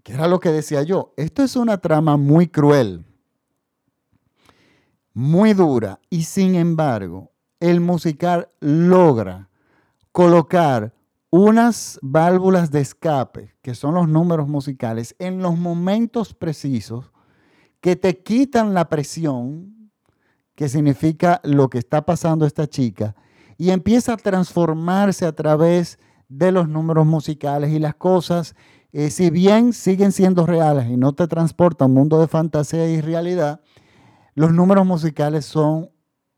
¿qué 0.04 0.12
era 0.12 0.28
lo 0.28 0.42
que 0.42 0.52
decía 0.52 0.84
yo? 0.84 1.14
Esto 1.16 1.44
es 1.44 1.56
una 1.56 1.78
trama 1.78 2.18
muy 2.18 2.50
cruel, 2.50 3.06
muy 5.14 5.54
dura, 5.54 6.02
y 6.10 6.24
sin 6.24 6.56
embargo, 6.56 7.32
el 7.62 7.80
musical 7.80 8.50
logra 8.60 9.48
colocar 10.12 10.97
unas 11.30 12.00
válvulas 12.02 12.72
de 12.72 12.82
escape, 12.82 13.56
que 13.62 13.76
son 13.76 13.96
los 13.96 14.08
números 14.08 14.48
musicales, 14.48 15.16
en 15.20 15.42
los 15.42 15.58
momentos 15.58 16.34
precisos 16.34 17.12
que 17.82 17.96
te 17.96 18.22
quitan 18.22 18.74
la 18.74 18.90
presión, 18.90 19.92
que 20.56 20.70
significa 20.70 21.42
lo 21.44 21.70
que 21.70 21.78
está 21.78 22.06
pasando 22.06 22.46
esta 22.46 22.68
chica, 22.68 23.16
y 23.58 23.72
empieza 23.72 24.14
a 24.14 24.18
transformarse 24.18 25.26
a 25.26 25.34
través 25.34 26.00
de 26.30 26.52
los 26.52 26.68
números 26.68 27.06
musicales 27.06 27.72
y 27.72 27.80
las 27.80 27.96
cosas, 27.96 28.56
eh, 28.92 29.10
si 29.10 29.30
bien 29.30 29.74
siguen 29.74 30.12
siendo 30.12 30.46
reales 30.46 30.90
y 30.90 30.98
no 30.98 31.14
te 31.14 31.28
transporta 31.28 31.86
un 31.86 31.94
mundo 31.94 32.20
de 32.20 32.28
fantasía 32.28 32.90
y 32.90 33.02
realidad, 33.02 33.62
los 34.34 34.54
números 34.54 34.86
musicales 34.86 35.46
son, 35.46 35.90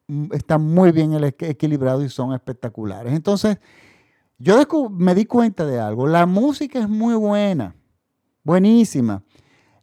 mm, 0.07 0.33
están 0.33 0.61
muy 0.61 0.91
bien 0.91 1.13
equilibrados 1.39 2.03
y 2.03 2.09
son 2.09 2.33
espectaculares. 2.33 3.13
Entonces, 3.13 3.59
yo 4.39 4.89
me 4.89 5.13
di 5.13 5.25
cuenta 5.25 5.65
de 5.65 5.79
algo, 5.79 6.07
la 6.07 6.25
música 6.25 6.79
es 6.79 6.89
muy 6.89 7.13
buena, 7.15 7.75
buenísima. 8.43 9.23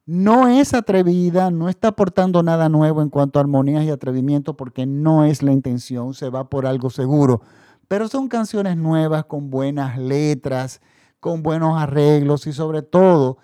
No 0.06 0.46
es 0.46 0.72
atrevida, 0.72 1.50
no 1.50 1.68
está 1.68 1.88
aportando 1.88 2.42
nada 2.42 2.68
nuevo 2.68 3.02
en 3.02 3.10
cuanto 3.10 3.38
a 3.38 3.42
armonías 3.42 3.84
y 3.84 3.90
atrevimiento 3.90 4.56
porque 4.56 4.86
no 4.86 5.24
es 5.24 5.42
la 5.42 5.52
intención, 5.52 6.14
se 6.14 6.30
va 6.30 6.48
por 6.48 6.64
algo 6.64 6.90
seguro. 6.90 7.42
Pero 7.88 8.08
son 8.08 8.28
canciones 8.28 8.76
nuevas 8.76 9.24
con 9.24 9.50
buenas 9.50 9.98
letras, 9.98 10.80
con 11.18 11.42
buenos 11.42 11.76
arreglos 11.76 12.46
y 12.46 12.52
sobre 12.52 12.82
todo, 12.82 13.38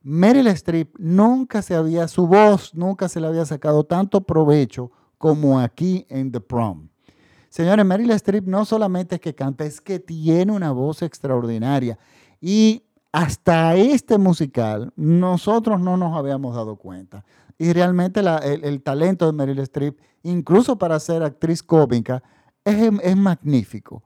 Meryl 0.00 0.46
Streep 0.46 0.96
nunca 0.98 1.60
se 1.60 1.74
había, 1.74 2.06
su 2.06 2.28
voz 2.28 2.72
nunca 2.72 3.08
se 3.08 3.20
le 3.20 3.26
había 3.26 3.44
sacado 3.44 3.82
tanto 3.82 4.20
provecho 4.20 4.92
como 5.18 5.58
aquí 5.58 6.06
en 6.08 6.30
The 6.30 6.40
Prom. 6.40 6.88
Señores, 7.56 7.86
Meryl 7.86 8.10
Streep 8.10 8.46
no 8.46 8.66
solamente 8.66 9.14
es 9.14 9.20
que 9.22 9.34
canta, 9.34 9.64
es 9.64 9.80
que 9.80 9.98
tiene 9.98 10.52
una 10.52 10.72
voz 10.72 11.00
extraordinaria. 11.00 11.98
Y 12.38 12.82
hasta 13.12 13.74
este 13.76 14.18
musical 14.18 14.92
nosotros 14.94 15.80
no 15.80 15.96
nos 15.96 16.14
habíamos 16.14 16.54
dado 16.54 16.76
cuenta. 16.76 17.24
Y 17.56 17.72
realmente 17.72 18.20
el, 18.20 18.82
talento 18.82 19.24
de 19.24 19.32
Meryl 19.32 19.60
Streep, 19.60 19.98
incluso 20.22 20.76
para 20.76 21.00
ser 21.00 21.22
actriz 21.22 21.62
cómica, 21.62 22.22
es, 22.62 23.16
magnífico. 23.16 24.02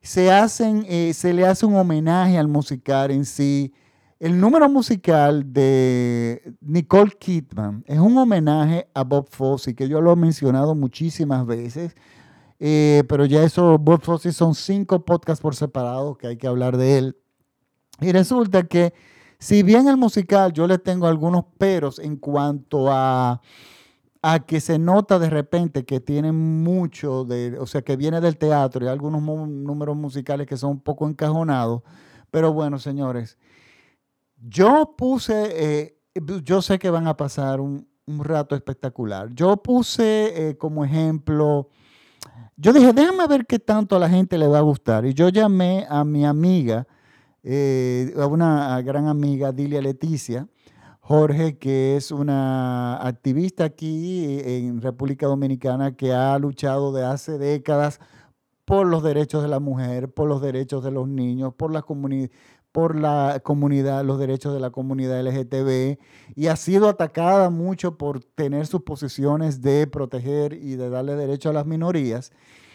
Se, 0.00 0.32
hacen, 0.32 0.86
eh, 0.88 1.12
se 1.12 1.34
le 1.34 1.44
hace 1.44 1.66
un 1.66 1.76
homenaje 1.76 2.38
al 2.38 2.48
musical 2.48 3.10
en 3.10 3.26
sí. 3.26 3.74
El 4.18 4.40
número 4.40 4.70
musical 4.70 5.52
de 5.52 6.56
Nicole 6.62 7.12
Kidman 7.18 7.84
es 7.86 7.98
un 7.98 8.16
homenaje 8.16 8.88
a 8.94 9.04
Bob 9.04 9.28
Fosse, 9.28 9.74
que 9.74 9.86
yo 9.86 10.00
lo 10.00 10.14
he 10.14 10.16
mencionado 10.16 10.74
muchísimas 10.74 11.44
veces, 11.44 11.94
eh, 12.58 13.04
pero 13.08 13.24
ya 13.26 13.42
eso, 13.42 13.78
Bob 13.78 14.02
Fosse 14.02 14.32
son 14.32 14.54
cinco 14.54 15.04
podcasts 15.04 15.42
por 15.42 15.54
separado 15.54 16.16
que 16.16 16.28
hay 16.28 16.36
que 16.36 16.46
hablar 16.46 16.76
de 16.76 16.98
él. 16.98 17.16
Y 18.00 18.12
resulta 18.12 18.64
que, 18.64 18.94
si 19.38 19.62
bien 19.62 19.88
el 19.88 19.96
musical 19.96 20.52
yo 20.52 20.66
le 20.66 20.78
tengo 20.78 21.06
algunos 21.06 21.44
peros 21.58 21.98
en 21.98 22.16
cuanto 22.16 22.90
a, 22.90 23.40
a 24.22 24.40
que 24.40 24.60
se 24.60 24.78
nota 24.78 25.18
de 25.18 25.30
repente 25.30 25.84
que 25.84 26.00
tiene 26.00 26.32
mucho 26.32 27.24
de, 27.24 27.56
o 27.58 27.66
sea, 27.66 27.82
que 27.82 27.96
viene 27.96 28.20
del 28.20 28.36
teatro 28.36 28.84
y 28.84 28.88
algunos 28.88 29.22
números 29.22 29.96
musicales 29.96 30.46
que 30.46 30.56
son 30.56 30.70
un 30.70 30.80
poco 30.80 31.08
encajonados, 31.08 31.82
pero 32.30 32.52
bueno, 32.52 32.78
señores, 32.78 33.38
yo 34.36 34.94
puse, 34.96 35.84
eh, 35.84 35.98
yo 36.42 36.60
sé 36.60 36.78
que 36.78 36.90
van 36.90 37.06
a 37.06 37.16
pasar 37.16 37.60
un, 37.60 37.88
rato 38.08 38.54
espectacular. 38.54 39.32
Yo 39.34 39.56
puse 39.56 40.50
eh, 40.50 40.56
como 40.56 40.84
ejemplo, 40.84 41.70
yo 42.56 42.72
dije, 42.72 42.92
déjame 42.92 43.26
ver 43.26 43.46
qué 43.46 43.58
tanto 43.58 43.96
a 43.96 43.98
la 43.98 44.08
gente 44.08 44.38
le 44.38 44.48
va 44.48 44.58
a 44.58 44.62
gustar. 44.62 45.04
Y 45.06 45.14
yo 45.14 45.28
llamé 45.28 45.86
a 45.88 46.04
mi 46.04 46.24
amiga, 46.24 46.86
eh, 47.42 48.14
a 48.18 48.26
una 48.26 48.80
gran 48.82 49.06
amiga, 49.08 49.52
Dilia 49.52 49.82
Leticia, 49.82 50.48
Jorge, 51.00 51.58
que 51.58 51.96
es 51.96 52.10
una 52.10 52.96
activista 52.96 53.64
aquí 53.64 54.40
en 54.42 54.80
República 54.80 55.26
Dominicana 55.26 55.94
que 55.94 56.12
ha 56.12 56.38
luchado 56.38 56.92
de 56.92 57.04
hace 57.04 57.38
décadas 57.38 58.00
por 58.64 58.86
los 58.86 59.04
derechos 59.04 59.42
de 59.42 59.48
la 59.48 59.60
mujer, 59.60 60.12
por 60.12 60.28
los 60.28 60.42
derechos 60.42 60.82
de 60.82 60.90
los 60.90 61.06
niños, 61.06 61.54
por 61.54 61.72
la, 61.72 61.84
por 62.76 62.94
la 62.94 63.40
comunidad, 63.42 64.04
los 64.04 64.18
derechos 64.18 64.52
de 64.52 64.60
la 64.60 64.68
comunidad 64.68 65.22
LGTB, 65.22 65.98
y 66.34 66.48
ha 66.48 66.56
sido 66.56 66.90
atacada 66.90 67.48
mucho 67.48 67.96
por 67.96 68.22
tener 68.22 68.66
sus 68.66 68.82
posiciones 68.82 69.62
de 69.62 69.86
proteger 69.86 70.52
y 70.52 70.76
de 70.76 70.90
darle 70.90 71.14
derecho 71.14 71.48
a 71.48 71.54
las 71.54 71.64
minorías. 71.64 72.32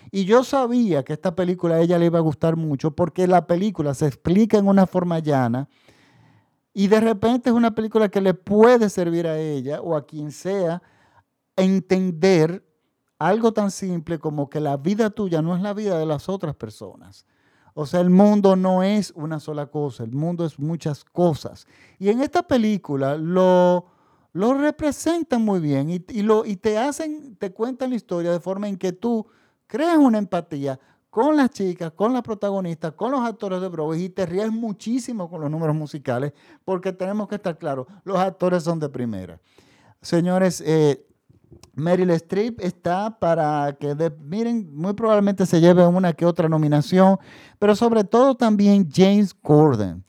Y 0.10 0.26
yo 0.26 0.44
sabía 0.44 1.04
que 1.04 1.14
esta 1.14 1.36
película 1.36 1.76
a 1.76 1.82
ella 1.82 2.00
le 2.00 2.08
iba 2.08 2.18
a 2.18 2.24
gustar 2.24 2.56
mucho 2.56 2.96
porque 2.96 3.28
la 3.28 3.46
película 3.46 3.94
se 3.94 4.08
explica 4.08 4.58
en 4.58 4.68
una 4.68 4.88
forma 4.88 5.20
llana 5.20 5.70
y 6.74 6.88
de 6.88 7.00
repente 7.00 7.52
es 7.52 7.56
una 7.56 7.76
película 7.76 8.10
que 8.10 8.22
le 8.22 8.34
puede 8.34 8.90
servir 8.90 9.28
a 9.28 9.38
ella 9.38 9.82
o 9.82 9.96
a 9.96 10.08
quien 10.08 10.32
sea 10.32 10.82
entender 11.56 12.66
algo 13.20 13.54
tan 13.54 13.70
simple 13.70 14.18
como 14.18 14.50
que 14.50 14.62
la 14.62 14.78
vida 14.78 15.12
tuya 15.12 15.44
no 15.44 15.56
es 15.56 15.62
la 15.62 15.76
vida 15.76 16.00
de 16.00 16.08
las 16.08 16.28
otras 16.28 16.56
personas. 16.56 17.28
O 17.74 17.86
sea, 17.86 18.02
el 18.02 18.10
mundo 18.10 18.56
no 18.56 18.84
es 18.84 19.12
una 19.16 19.40
sola 19.40 19.68
cosa, 19.68 20.04
el 20.04 20.12
mundo 20.12 20.46
es 20.46 20.60
muchas 20.60 21.04
cosas. 21.04 21.68
Y 22.00 22.10
en 22.10 22.22
esta 22.22 22.44
película 22.44 23.16
lo, 23.16 23.86
lo 24.34 24.54
representan 24.54 25.44
muy 25.44 25.60
bien 25.60 25.90
y, 25.90 26.22
lo, 26.22 26.46
y 26.46 26.58
te 26.58 26.78
hacen, 26.78 27.36
te 27.38 27.52
cuentan 27.52 27.92
la 27.92 27.96
historia 27.96 28.32
de 28.32 28.40
forma 28.40 28.68
en 28.68 28.78
que 28.78 28.92
tú 28.92 29.26
creas 29.68 29.98
una 29.98 30.18
empatía 30.18 30.80
con 31.10 31.36
las 31.36 31.50
chicas, 31.50 31.92
con 31.92 32.14
las 32.14 32.22
protagonistas, 32.22 32.94
con 32.94 33.12
los 33.12 33.22
actores 33.22 33.62
de 33.62 33.68
Broadway 33.68 34.06
y 34.06 34.10
te 34.10 34.26
ríes 34.26 34.52
muchísimo 34.52 35.30
con 35.30 35.42
los 35.42 35.52
números 35.52 35.76
musicales 35.76 36.32
porque 36.64 36.94
tenemos 36.94 37.28
que 37.28 37.36
estar 37.36 37.58
claros, 37.58 37.86
los 38.06 38.18
actores 38.18 38.64
son 38.64 38.80
de 38.80 38.90
primera. 38.90 39.40
Señores, 40.02 40.64
eh, 40.66 41.06
Meryl 41.74 42.10
Streep 42.12 42.60
está 42.60 43.18
para 43.20 43.78
que, 43.80 43.96
miren, 44.22 44.70
muy 44.74 44.94
probablemente 44.94 45.46
se 45.46 45.62
lleve 45.62 45.86
una 45.86 46.14
que 46.14 46.26
otra 46.26 46.50
nominación, 46.50 47.18
pero 47.60 47.76
sobre 47.76 48.04
todo 48.04 48.36
también 48.36 48.90
James 48.92 49.34
Corden. 49.34 50.04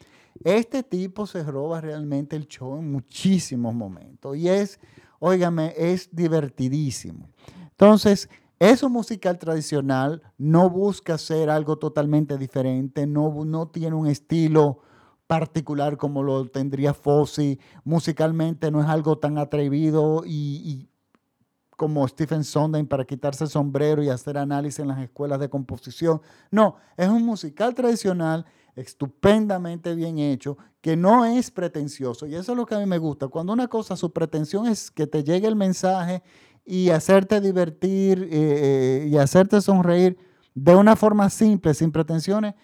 Este 0.44 0.82
tipo 0.82 1.26
se 1.26 1.44
roba 1.44 1.80
realmente 1.80 2.34
el 2.34 2.48
show 2.48 2.76
en 2.76 2.90
muchísimos 2.90 3.74
momentos 3.74 4.36
y 4.36 4.48
es, 4.48 4.80
óigame, 5.20 5.72
es 5.76 6.08
divertidísimo. 6.10 7.28
Entonces, 7.70 8.28
es 8.58 8.82
un 8.82 8.92
musical 8.92 9.38
tradicional, 9.38 10.22
no 10.38 10.70
busca 10.70 11.18
ser 11.18 11.50
algo 11.50 11.78
totalmente 11.78 12.38
diferente, 12.38 13.06
no, 13.06 13.44
no 13.44 13.68
tiene 13.68 13.96
un 13.96 14.06
estilo 14.06 14.78
particular 15.26 15.96
como 15.96 16.22
lo 16.22 16.46
tendría 16.46 16.94
Fosse. 16.94 17.58
Musicalmente 17.84 18.70
no 18.70 18.80
es 18.80 18.86
algo 18.86 19.18
tan 19.18 19.38
atrevido 19.38 20.24
y, 20.26 20.88
como 21.82 22.06
Stephen 22.06 22.44
Sondheim 22.44 22.86
para 22.86 23.04
quitarse 23.04 23.42
el 23.42 23.50
sombrero 23.50 24.04
y 24.04 24.08
hacer 24.08 24.38
análisis 24.38 24.78
en 24.78 24.86
las 24.86 25.00
escuelas 25.00 25.40
de 25.40 25.48
composición. 25.48 26.22
No, 26.48 26.76
es 26.96 27.08
un 27.08 27.26
musical 27.26 27.74
tradicional 27.74 28.46
estupendamente 28.76 29.92
bien 29.96 30.20
hecho, 30.20 30.56
que 30.80 30.96
no 30.96 31.24
es 31.24 31.50
pretencioso. 31.50 32.28
Y 32.28 32.36
eso 32.36 32.52
es 32.52 32.56
lo 32.56 32.66
que 32.66 32.76
a 32.76 32.78
mí 32.78 32.86
me 32.86 32.98
gusta. 32.98 33.26
Cuando 33.26 33.52
una 33.52 33.66
cosa, 33.66 33.96
su 33.96 34.12
pretensión 34.12 34.68
es 34.68 34.92
que 34.92 35.08
te 35.08 35.24
llegue 35.24 35.48
el 35.48 35.56
mensaje 35.56 36.22
y 36.64 36.90
hacerte 36.90 37.40
divertir 37.40 38.28
eh, 38.30 38.30
eh, 38.30 39.08
y 39.08 39.16
hacerte 39.16 39.60
sonreír 39.60 40.16
de 40.54 40.76
una 40.76 40.94
forma 40.94 41.28
simple, 41.30 41.74
sin 41.74 41.90
pretensiones, 41.90 42.54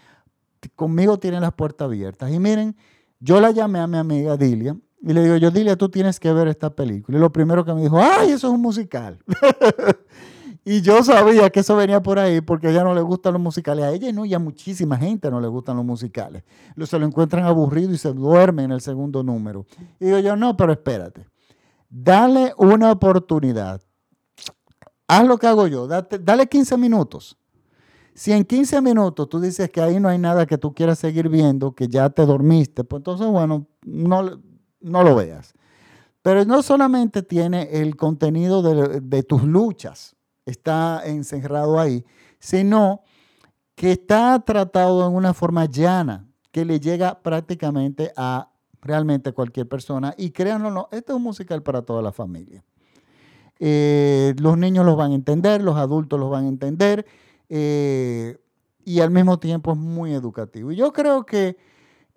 conmigo 0.77 1.19
tiene 1.19 1.41
las 1.41 1.55
puertas 1.55 1.87
abiertas. 1.87 2.31
Y 2.31 2.39
miren, 2.39 2.77
yo 3.19 3.41
la 3.41 3.51
llamé 3.51 3.81
a 3.81 3.89
mi 3.89 3.99
amiga 3.99 4.37
Dilia 4.37 4.77
y 5.01 5.13
le 5.13 5.23
digo, 5.23 5.37
yo 5.37 5.51
Dilia, 5.51 5.77
tú 5.77 5.89
tienes 5.89 6.19
que 6.19 6.33
ver 6.33 6.49
esta 6.49 6.71
película. 6.71 7.19
Y 7.19 7.21
lo 7.21 7.31
primero 7.33 7.65
que 7.65 7.73
me 7.73 7.83
dijo, 7.83 7.99
ay, 8.01 8.31
eso 8.31 8.49
es 8.49 8.53
un 8.53 8.61
musical. 8.61 9.19
y 10.65 10.81
yo 10.81 11.03
sabía 11.05 11.51
que 11.51 11.61
eso 11.61 11.77
venía 11.77 12.03
por 12.03 12.19
ahí 12.19 12.41
porque 12.41 12.67
a 12.67 12.71
ella 12.71 12.85
no 12.85 12.95
le 12.95 13.01
gustan 13.01 13.35
los 13.35 13.43
musicales. 13.43 13.85
A 13.85 13.93
ella 13.93 14.13
no, 14.13 14.25
y 14.25 14.35
a 14.35 14.39
muchísima 14.39 14.97
gente 14.97 15.31
no 15.31 15.41
le 15.41 15.49
gustan 15.49 15.77
los 15.77 15.85
musicales. 15.85 16.43
Se 16.85 16.99
lo 16.99 17.07
encuentran 17.07 17.45
aburrido 17.45 17.93
y 17.93 17.99
se 17.99 18.13
duermen 18.13 18.67
en 18.67 18.73
el 18.73 18.81
segundo 18.81 19.23
número. 19.23 19.67
Y 20.01 20.07
digo 20.07 20.19
yo, 20.19 20.37
no, 20.37 20.57
pero 20.57 20.73
espérate. 20.73 21.27
Dale 21.89 22.53
una 22.57 22.93
oportunidad 22.93 23.81
haz 25.09 25.27
lo 25.27 25.39
que 25.39 25.47
hago 25.47 25.67
yo, 25.67 25.89
dale 25.89 26.47
15 26.47 26.77
minutos. 26.77 27.37
Si 28.15 28.33
en 28.33 28.45
15 28.45 28.83
minutos 28.83 29.29
tú 29.29 29.41
dices 29.41 29.71
que 29.71 29.81
ahí 29.81 29.99
no 29.99 30.09
hay 30.09 30.19
nada 30.19 30.45
que 30.45 30.59
tú 30.59 30.75
quieras 30.75 30.99
seguir 30.99 31.29
viendo, 31.29 31.73
que 31.73 31.89
ya 31.89 32.11
te 32.11 32.27
dormiste, 32.27 32.85
pues 32.85 33.01
entonces, 33.01 33.27
bueno, 33.29 33.67
no, 33.85 34.41
no 34.81 35.03
lo 35.03 35.15
veas. 35.15 35.55
Pero 36.23 36.45
no 36.45 36.63
solamente 36.63 37.23
tiene 37.23 37.69
el 37.81 37.97
contenido 37.97 38.63
de, 38.63 39.23
tus 39.23 39.45
luchas, 39.45 40.17
está 40.45 41.03
encerrado 41.07 41.79
ahí, 41.79 42.05
sino 42.39 43.03
que 43.75 43.93
está 43.93 44.39
tratado 44.41 45.07
en 45.07 45.15
una 45.15 45.33
forma 45.33 45.67
llana, 45.67 46.27
que 46.51 46.65
le 46.65 46.81
llega 46.81 47.23
prácticamente 47.23 48.13
a 48.17 48.51
realmente 48.83 49.33
cualquier 49.33 49.69
persona. 49.69 50.15
Y 50.19 50.31
créanlo, 50.31 50.71
no, 50.71 50.89
este 50.91 51.13
es 51.13 51.17
un 51.17 51.23
musical 51.23 51.63
para 51.63 51.83
toda 51.83 52.03
la 52.03 52.13
familia. 52.13 52.65
Eh, 53.61 54.35
los 54.39 54.59
niños 54.59 54.85
los 54.85 54.97
van 54.97 55.13
a 55.13 55.15
entender, 55.15 55.63
los 55.63 55.77
adultos 55.77 56.19
los 56.19 56.31
van 56.31 56.45
a 56.45 56.49
entender 56.49 57.07
eh, 57.49 58.39
y 58.85 59.01
al 59.01 59.11
mismo 59.11 59.39
tiempo 59.39 59.73
es 59.73 59.79
muy 59.79 60.13
educativo. 60.13 60.73
Y 60.73 60.77
yo 60.77 60.93
creo 60.93 61.25
que 61.25 61.57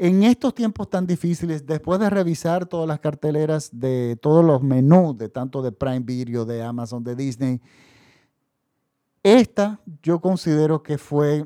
en 0.04 0.24
estos 0.24 0.56
tiempos 0.56 0.90
tan 0.90 1.06
difíciles, 1.06 1.68
después 1.68 2.00
de 2.00 2.10
revisar 2.10 2.66
todas 2.66 2.88
las 2.88 3.00
carteleras 3.00 3.70
de 3.72 4.18
todos 4.20 4.44
los 4.44 4.64
menús, 4.64 5.16
de 5.16 5.30
tanto 5.30 5.62
de 5.62 5.72
Prime 5.72 6.00
Video, 6.00 6.44
de 6.44 6.64
Amazon, 6.64 7.04
de 7.04 7.16
Disney, 7.16 7.62
esta 9.22 9.80
yo 10.02 10.20
considero 10.20 10.82
que 10.82 10.98
fue 10.98 11.46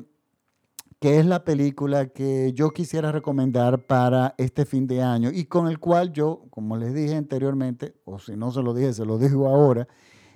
que 0.98 1.20
es 1.20 1.26
la 1.26 1.44
película 1.44 2.06
que 2.06 2.54
yo 2.54 2.70
quisiera 2.70 3.12
recomendar 3.12 3.84
para 3.84 4.34
este 4.38 4.64
fin 4.64 4.86
de 4.86 5.02
año 5.02 5.28
y 5.30 5.44
con 5.44 5.68
el 5.68 5.78
cual 5.78 6.10
yo, 6.14 6.46
como 6.48 6.78
les 6.78 6.94
dije 6.94 7.14
anteriormente, 7.14 7.94
o 8.06 8.18
si 8.18 8.36
no 8.36 8.50
se 8.52 8.62
lo 8.62 8.72
dije, 8.72 8.94
se 8.94 9.04
lo 9.04 9.18
digo 9.18 9.48
ahora, 9.48 9.86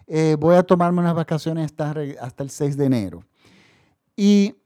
eh, 0.07 0.37
voy 0.39 0.57
a 0.57 0.63
tomarme 0.63 1.01
unas 1.01 1.15
vacaciones 1.15 1.65
hasta, 1.65 1.95
hasta 2.21 2.43
el 2.43 2.51
6 2.51 2.77
de 2.77 2.85
enero. 2.85 3.25
Y 4.15 4.60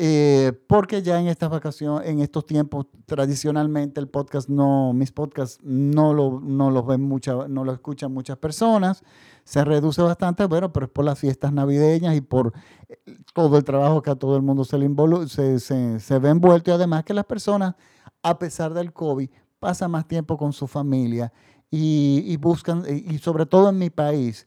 eh, 0.00 0.52
porque 0.68 1.02
ya 1.02 1.20
en 1.20 1.26
estas 1.26 1.50
vacaciones, 1.50 2.08
en 2.08 2.20
estos 2.20 2.46
tiempos, 2.46 2.86
tradicionalmente 3.04 3.98
el 4.00 4.08
podcast 4.08 4.48
no, 4.48 4.92
mis 4.92 5.10
podcasts 5.10 5.58
no 5.64 6.14
lo, 6.14 6.38
no 6.40 6.70
los 6.70 6.86
ven 6.86 7.02
mucha, 7.02 7.48
no 7.48 7.64
lo 7.64 7.72
escuchan 7.72 8.12
muchas 8.12 8.38
personas, 8.38 9.02
se 9.42 9.64
reduce 9.64 10.00
bastante, 10.00 10.44
bueno, 10.46 10.72
pero 10.72 10.86
es 10.86 10.92
por 10.92 11.04
las 11.04 11.18
fiestas 11.18 11.52
navideñas 11.52 12.14
y 12.14 12.20
por 12.20 12.52
eh, 12.88 12.96
todo 13.34 13.58
el 13.58 13.64
trabajo 13.64 14.00
que 14.00 14.10
a 14.10 14.14
todo 14.14 14.36
el 14.36 14.42
mundo 14.42 14.64
se 14.64 14.78
le 14.78 14.88
se, 15.26 15.58
se, 15.58 15.98
se 15.98 16.18
ve 16.20 16.28
envuelto. 16.28 16.70
Y 16.70 16.74
además 16.74 17.02
que 17.02 17.12
las 17.12 17.24
personas, 17.24 17.74
a 18.22 18.38
pesar 18.38 18.74
del 18.74 18.92
COVID, 18.92 19.28
pasan 19.58 19.90
más 19.90 20.06
tiempo 20.06 20.36
con 20.38 20.52
su 20.52 20.68
familia 20.68 21.32
y 21.70 22.36
buscan, 22.38 22.84
y 22.88 23.18
sobre 23.18 23.44
todo 23.44 23.68
en 23.70 23.78
mi 23.78 23.90
país, 23.90 24.46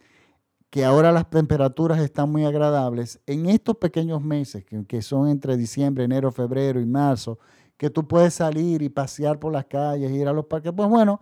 que 0.72 0.86
ahora 0.86 1.12
las 1.12 1.30
temperaturas 1.30 2.00
están 2.00 2.32
muy 2.32 2.46
agradables, 2.46 3.20
en 3.28 3.48
estos 3.48 3.76
pequeños 3.76 4.24
meses, 4.24 4.64
que, 4.88 5.02
son 5.02 5.28
entre 5.28 5.58
diciembre, 5.58 6.06
enero, 6.06 6.32
febrero 6.32 6.80
y 6.80 6.86
marzo, 6.86 7.38
que 7.76 7.90
tú 7.90 8.08
puedes 8.08 8.36
salir 8.36 8.82
y 8.82 8.88
pasear 8.88 9.38
por 9.38 9.52
las 9.52 9.66
calles, 9.66 10.10
ir 10.12 10.30
a 10.30 10.34
los 10.34 10.46
parques, 10.46 10.72
pues 10.74 10.88
bueno, 10.88 11.20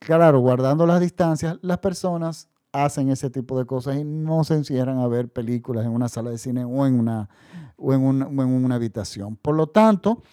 claro, 0.00 0.40
guardando 0.40 0.84
las 0.86 1.00
distancias, 1.00 1.56
las 1.62 1.78
personas 1.78 2.48
hacen 2.72 3.10
ese 3.10 3.30
tipo 3.30 3.56
de 3.56 3.64
cosas 3.64 3.96
y 3.96 4.02
no 4.02 4.42
se 4.42 4.54
encierran 4.54 4.98
a 4.98 5.06
ver 5.06 5.28
películas 5.28 5.86
en 5.86 5.92
una 5.92 6.08
sala 6.08 6.30
de 6.30 6.38
cine 6.38 6.64
o 6.64 6.84
en 6.84 6.98
una, 6.98 7.30
o 7.76 7.94
en 7.94 8.00
una, 8.00 8.26
en 8.26 8.64
una 8.64 8.74
habitación. 8.74 9.36
Por 9.36 9.54
lo 9.54 9.68
tanto, 9.68 10.24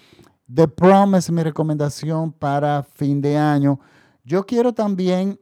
The 0.52 0.68
Prom 0.68 1.14
es 1.14 1.30
mi 1.30 1.44
recomendación 1.44 2.32
para 2.32 2.82
fin 2.82 3.22
de 3.22 3.38
año. 3.38 3.80
Yo 4.24 4.48
quiero 4.48 4.74
también, 4.74 5.40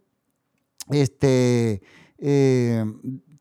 este, 0.89 1.81
eh, 2.21 2.85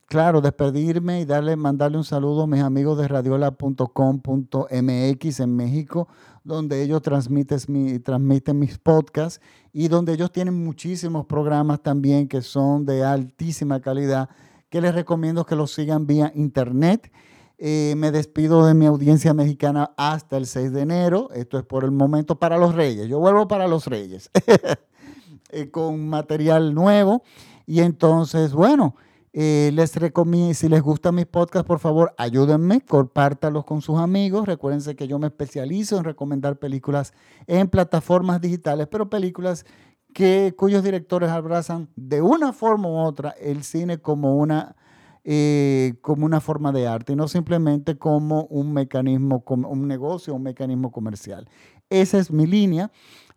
claro, 0.06 0.40
despedirme 0.40 1.20
y 1.20 1.26
darle, 1.26 1.54
mandarle 1.54 1.98
un 1.98 2.04
saludo 2.04 2.44
a 2.44 2.46
mis 2.46 2.62
amigos 2.62 2.96
de 2.98 3.06
radiola.com.mx 3.06 5.40
en 5.40 5.56
México, 5.56 6.08
donde 6.42 6.82
ellos 6.82 7.02
transmiten, 7.02 7.58
mi, 7.68 7.98
transmiten 7.98 8.58
mis 8.58 8.78
podcasts 8.78 9.42
y 9.72 9.88
donde 9.88 10.14
ellos 10.14 10.32
tienen 10.32 10.64
muchísimos 10.64 11.26
programas 11.26 11.82
también 11.82 12.26
que 12.26 12.40
son 12.40 12.86
de 12.86 13.04
altísima 13.04 13.80
calidad, 13.80 14.30
que 14.70 14.80
les 14.80 14.94
recomiendo 14.94 15.44
que 15.44 15.56
los 15.56 15.72
sigan 15.72 16.06
vía 16.06 16.32
internet. 16.34 17.12
Eh, 17.58 17.92
me 17.98 18.10
despido 18.10 18.64
de 18.64 18.72
mi 18.72 18.86
audiencia 18.86 19.34
mexicana 19.34 19.92
hasta 19.98 20.38
el 20.38 20.46
6 20.46 20.72
de 20.72 20.80
enero. 20.80 21.28
Esto 21.34 21.58
es 21.58 21.64
por 21.64 21.84
el 21.84 21.90
momento 21.90 22.38
para 22.38 22.56
los 22.56 22.74
Reyes. 22.74 23.06
Yo 23.06 23.18
vuelvo 23.18 23.46
para 23.46 23.68
los 23.68 23.86
Reyes 23.86 24.30
eh, 25.50 25.70
con 25.70 26.08
material 26.08 26.74
nuevo. 26.74 27.22
Y 27.70 27.82
entonces, 27.82 28.52
bueno, 28.52 28.96
eh, 29.32 29.70
les 29.72 29.94
recomiendo, 29.94 30.54
si 30.54 30.68
les 30.68 30.82
gustan 30.82 31.14
mis 31.14 31.26
podcasts, 31.26 31.68
por 31.68 31.78
favor, 31.78 32.12
ayúdenme, 32.18 32.80
compártalos 32.80 33.64
con 33.64 33.80
sus 33.80 33.96
amigos. 34.00 34.44
Recuérdense 34.48 34.96
que 34.96 35.06
yo 35.06 35.20
me 35.20 35.28
especializo 35.28 35.96
en 35.96 36.02
recomendar 36.02 36.58
películas 36.58 37.12
en 37.46 37.68
plataformas 37.68 38.40
digitales, 38.40 38.88
pero 38.90 39.08
películas 39.08 39.64
que, 40.12 40.52
cuyos 40.56 40.82
directores 40.82 41.30
abrazan 41.30 41.88
de 41.94 42.22
una 42.22 42.52
forma 42.52 42.88
u 42.88 42.96
otra 42.96 43.36
el 43.40 43.62
cine 43.62 43.98
como 43.98 44.36
una, 44.36 44.74
eh, 45.22 45.94
como 46.00 46.26
una 46.26 46.40
forma 46.40 46.72
de 46.72 46.88
arte 46.88 47.12
y 47.12 47.16
no 47.16 47.28
simplemente 47.28 47.96
como 47.98 48.46
un 48.46 48.72
mecanismo, 48.72 49.44
como 49.44 49.68
un 49.68 49.86
negocio, 49.86 50.34
un 50.34 50.42
mecanismo 50.42 50.90
comercial. 50.90 51.48
Esa 51.88 52.18
es 52.18 52.32
mi 52.32 52.48
línea. 52.48 52.90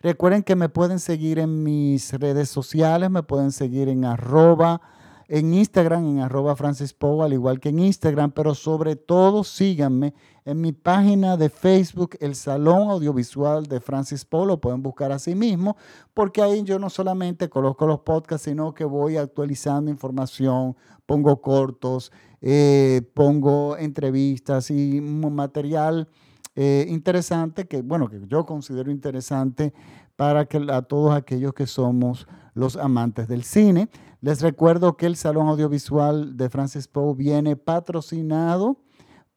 Recuerden 0.04 0.44
que 0.44 0.58
me 0.58 0.68
pueden 0.68 1.00
seguir 1.00 1.40
en 1.40 1.64
mis 1.64 2.12
redes 2.20 2.50
sociales, 2.50 3.10
me 3.10 3.24
pueden 3.24 3.54
seguir 3.54 3.88
en 3.88 4.04
arroba, 4.04 4.82
en 5.30 5.54
Instagram, 5.54 6.06
en 6.06 6.20
arroba 6.20 6.58
Francis 6.58 6.94
al 7.22 7.32
igual 7.32 7.62
que 7.62 7.70
en 7.70 7.80
Instagram, 7.80 8.32
pero 8.32 8.54
sobre 8.54 8.98
todo 8.98 9.46
síganme 9.46 10.14
en 10.44 10.60
mi 10.60 10.74
página 10.74 11.38
de 11.38 11.50
Facebook, 11.50 12.18
el 12.20 12.36
Salón 12.36 12.90
Audiovisual 12.90 13.66
de 13.68 13.80
Francis 13.80 14.26
Poe, 14.26 14.46
lo 14.46 14.60
pueden 14.60 14.84
buscar 14.84 15.14
así 15.14 15.36
mismo, 15.36 15.78
porque 16.14 16.42
ahí 16.42 16.64
yo 16.64 16.80
no 16.80 16.90
solamente 16.90 17.48
coloco 17.48 17.88
los 17.88 18.02
podcasts, 18.02 18.44
sino 18.44 18.74
que 18.74 18.84
voy 18.84 19.16
actualizando 19.16 19.90
información, 19.90 20.76
pongo 21.06 21.42
cortos, 21.42 22.12
eh, 22.42 23.04
pongo 23.14 23.78
entrevistas 23.78 24.70
y 24.70 25.00
material 25.00 26.10
eh, 26.56 26.86
interesante, 26.90 27.68
que 27.68 27.82
bueno, 27.82 28.10
que 28.10 28.22
yo 28.28 28.46
considero 28.46 28.92
interesante 28.92 29.74
para 30.16 30.46
que, 30.46 30.66
a 30.70 30.84
todos 30.84 31.14
aquellos 31.14 31.54
que 31.54 31.68
somos 31.68 32.28
los 32.54 32.78
amantes 32.78 33.28
del 33.28 33.44
cine. 33.44 33.90
Les 34.22 34.42
recuerdo 34.42 34.96
que 34.96 35.06
el 35.06 35.16
Salón 35.16 35.48
Audiovisual 35.48 36.38
de 36.38 36.50
Francis 36.50 36.88
Poe 36.88 37.16
viene 37.16 37.56
patrocinado 37.56 38.78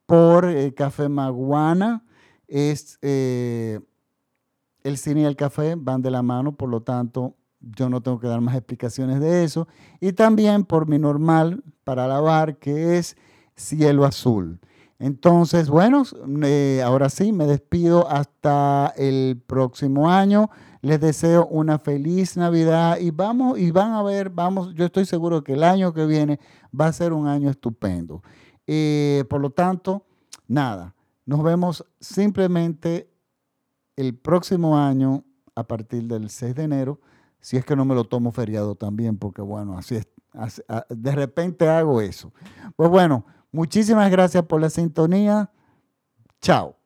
por 0.06 0.44
eh, 0.48 0.74
Café 0.74 1.08
Maguana. 1.08 2.04
Es 2.46 2.98
eh, 3.02 3.80
el 4.84 4.98
cine 4.98 5.22
y 5.22 5.24
el 5.24 5.34
café 5.34 5.74
van 5.76 6.02
de 6.02 6.10
la 6.10 6.22
mano, 6.22 6.56
por 6.56 6.68
lo 6.68 6.82
tanto, 6.82 7.34
yo 7.60 7.88
no 7.88 8.00
tengo 8.02 8.20
que 8.20 8.28
dar 8.28 8.40
más 8.40 8.54
explicaciones 8.54 9.18
de 9.18 9.42
eso. 9.42 9.66
Y 10.00 10.12
también 10.12 10.64
por 10.64 10.88
mi 10.88 10.98
normal 10.98 11.64
para 11.82 12.06
lavar, 12.06 12.58
que 12.58 12.98
es 12.98 13.16
cielo 13.56 14.04
azul. 14.04 14.60
Entonces, 14.98 15.68
bueno, 15.68 16.04
eh, 16.42 16.82
ahora 16.84 17.10
sí, 17.10 17.32
me 17.32 17.46
despido 17.46 18.08
hasta 18.08 18.94
el 18.96 19.42
próximo 19.46 20.10
año. 20.10 20.50
Les 20.80 21.00
deseo 21.00 21.46
una 21.46 21.78
feliz 21.78 22.36
Navidad 22.36 22.98
y 22.98 23.10
vamos 23.10 23.58
y 23.58 23.70
van 23.70 23.92
a 23.92 24.02
ver, 24.02 24.30
vamos, 24.30 24.74
yo 24.74 24.86
estoy 24.86 25.04
seguro 25.04 25.42
que 25.42 25.54
el 25.54 25.64
año 25.64 25.92
que 25.92 26.06
viene 26.06 26.38
va 26.78 26.86
a 26.86 26.92
ser 26.92 27.12
un 27.12 27.26
año 27.26 27.50
estupendo. 27.50 28.22
Eh, 28.66 29.24
por 29.28 29.40
lo 29.40 29.50
tanto, 29.50 30.06
nada, 30.48 30.94
nos 31.24 31.42
vemos 31.42 31.84
simplemente 32.00 33.10
el 33.96 34.16
próximo 34.16 34.78
año 34.78 35.24
a 35.54 35.66
partir 35.66 36.04
del 36.04 36.30
6 36.30 36.54
de 36.54 36.62
enero, 36.62 37.00
si 37.40 37.56
es 37.56 37.64
que 37.64 37.76
no 37.76 37.84
me 37.84 37.94
lo 37.94 38.04
tomo 38.04 38.30
feriado 38.32 38.74
también, 38.74 39.18
porque 39.18 39.42
bueno, 39.42 39.78
así 39.78 39.96
es, 39.96 40.06
de 40.88 41.12
repente 41.12 41.68
hago 41.68 42.00
eso. 42.00 42.32
Pues 42.76 42.90
bueno, 42.90 43.24
muchísimas 43.56 44.10
gracias 44.10 44.44
por 44.44 44.60
la 44.60 44.68
sintonía. 44.68 45.50
Chao. 46.42 46.76